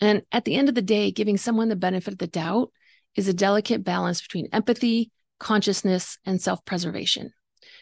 And 0.00 0.22
at 0.32 0.46
the 0.46 0.54
end 0.54 0.70
of 0.70 0.74
the 0.74 0.80
day, 0.80 1.10
giving 1.10 1.36
someone 1.36 1.68
the 1.68 1.76
benefit 1.76 2.14
of 2.14 2.18
the 2.18 2.26
doubt 2.26 2.72
is 3.14 3.28
a 3.28 3.34
delicate 3.34 3.84
balance 3.84 4.22
between 4.22 4.48
empathy, 4.54 5.10
consciousness, 5.38 6.16
and 6.24 6.40
self 6.40 6.64
preservation. 6.64 7.30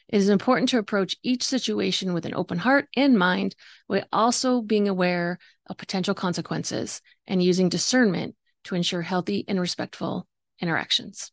It 0.09 0.17
is 0.17 0.29
important 0.29 0.71
to 0.71 0.79
approach 0.79 1.15
each 1.23 1.45
situation 1.45 2.15
with 2.15 2.27
an 2.27 2.35
open 2.35 2.59
heart 2.59 2.89
and 2.97 3.17
mind, 3.17 3.55
while 3.87 4.03
also 4.13 4.61
being 4.61 4.89
aware 4.89 5.39
of 5.69 5.79
potential 5.79 6.17
consequences 6.17 7.01
and 7.29 7.41
using 7.41 7.69
discernment 7.69 8.35
to 8.65 8.75
ensure 8.75 9.03
healthy 9.03 9.45
and 9.47 9.61
respectful 9.61 10.27
interactions. 10.61 11.31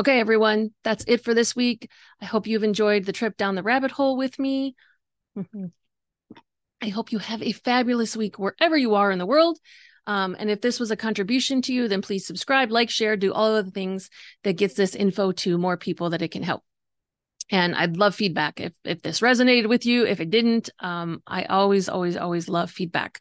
Okay, 0.00 0.18
everyone, 0.18 0.70
that's 0.82 1.04
it 1.06 1.22
for 1.22 1.34
this 1.34 1.54
week. 1.54 1.90
I 2.22 2.24
hope 2.24 2.46
you've 2.46 2.64
enjoyed 2.64 3.04
the 3.04 3.12
trip 3.12 3.36
down 3.36 3.54
the 3.54 3.62
rabbit 3.62 3.90
hole 3.90 4.16
with 4.16 4.38
me. 4.38 4.74
I 6.80 6.88
hope 6.88 7.12
you 7.12 7.18
have 7.18 7.42
a 7.42 7.52
fabulous 7.52 8.16
week 8.16 8.38
wherever 8.38 8.78
you 8.78 8.94
are 8.94 9.10
in 9.10 9.18
the 9.18 9.26
world. 9.26 9.58
Um, 10.06 10.34
and 10.38 10.50
if 10.50 10.62
this 10.62 10.80
was 10.80 10.90
a 10.90 10.96
contribution 10.96 11.60
to 11.62 11.74
you, 11.74 11.86
then 11.86 12.00
please 12.00 12.26
subscribe, 12.26 12.70
like, 12.70 12.88
share, 12.88 13.14
do 13.14 13.34
all 13.34 13.54
of 13.54 13.66
the 13.66 13.70
things 13.72 14.08
that 14.42 14.56
gets 14.56 14.72
this 14.72 14.94
info 14.94 15.32
to 15.32 15.58
more 15.58 15.76
people 15.76 16.08
that 16.10 16.22
it 16.22 16.30
can 16.30 16.44
help. 16.44 16.62
And 17.50 17.74
I'd 17.74 17.98
love 17.98 18.14
feedback 18.14 18.58
if 18.58 18.72
if 18.84 19.02
this 19.02 19.20
resonated 19.20 19.68
with 19.68 19.84
you. 19.84 20.06
If 20.06 20.20
it 20.20 20.30
didn't, 20.30 20.70
um, 20.78 21.22
I 21.26 21.42
always, 21.42 21.90
always, 21.90 22.16
always 22.16 22.48
love 22.48 22.70
feedback. 22.70 23.20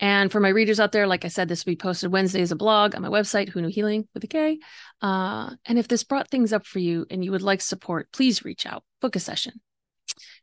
And 0.00 0.30
for 0.30 0.40
my 0.40 0.48
readers 0.48 0.80
out 0.80 0.92
there, 0.92 1.06
like 1.06 1.24
I 1.24 1.28
said, 1.28 1.48
this 1.48 1.64
will 1.64 1.72
be 1.72 1.76
posted 1.76 2.10
Wednesday 2.10 2.42
as 2.42 2.50
a 2.50 2.56
blog 2.56 2.94
on 2.94 3.02
my 3.02 3.08
website, 3.08 3.48
Who 3.48 3.60
Knew 3.60 3.68
Healing 3.68 4.08
with 4.12 4.24
a 4.24 4.26
K. 4.26 4.58
Uh, 5.00 5.50
and 5.64 5.78
if 5.78 5.86
this 5.86 6.04
brought 6.04 6.30
things 6.30 6.52
up 6.52 6.66
for 6.66 6.80
you 6.80 7.06
and 7.10 7.24
you 7.24 7.30
would 7.30 7.42
like 7.42 7.60
support, 7.60 8.10
please 8.12 8.44
reach 8.44 8.66
out, 8.66 8.82
book 9.00 9.14
a 9.16 9.20
session. 9.20 9.60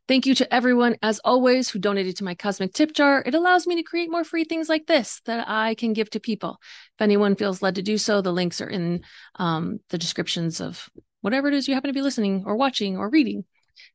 Thank 0.08 0.26
you 0.26 0.34
to 0.34 0.52
everyone, 0.52 0.96
as 1.02 1.20
always, 1.24 1.70
who 1.70 1.78
donated 1.78 2.16
to 2.16 2.24
my 2.24 2.34
cosmic 2.34 2.72
tip 2.72 2.92
jar. 2.92 3.22
It 3.24 3.34
allows 3.34 3.66
me 3.66 3.76
to 3.76 3.82
create 3.82 4.10
more 4.10 4.24
free 4.24 4.44
things 4.44 4.68
like 4.68 4.86
this 4.86 5.20
that 5.26 5.48
I 5.48 5.74
can 5.76 5.92
give 5.92 6.10
to 6.10 6.20
people. 6.20 6.58
If 6.96 7.02
anyone 7.02 7.36
feels 7.36 7.62
led 7.62 7.76
to 7.76 7.82
do 7.82 7.96
so, 7.98 8.20
the 8.20 8.32
links 8.32 8.60
are 8.60 8.68
in 8.68 9.02
um, 9.36 9.78
the 9.90 9.98
descriptions 9.98 10.60
of 10.60 10.88
whatever 11.20 11.48
it 11.48 11.54
is 11.54 11.68
you 11.68 11.74
happen 11.74 11.88
to 11.88 11.94
be 11.94 12.02
listening 12.02 12.44
or 12.46 12.56
watching 12.56 12.96
or 12.96 13.08
reading. 13.08 13.44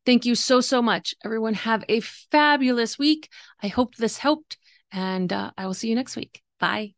Thank 0.06 0.26
you 0.26 0.36
so, 0.36 0.62
so 0.62 0.82
much. 0.82 1.13
Everyone, 1.24 1.54
have 1.54 1.84
a 1.89 2.00
fabulous 2.00 2.98
week. 2.98 3.30
I 3.62 3.67
hope 3.67 3.96
this 3.96 4.17
helped, 4.17 4.58
and 4.91 5.32
uh, 5.34 5.52
I 5.58 5.65
will 5.65 5.73
see 5.73 5.89
you 5.89 5.95
next 5.95 6.15
week. 6.15 6.41
Bye. 6.60 6.96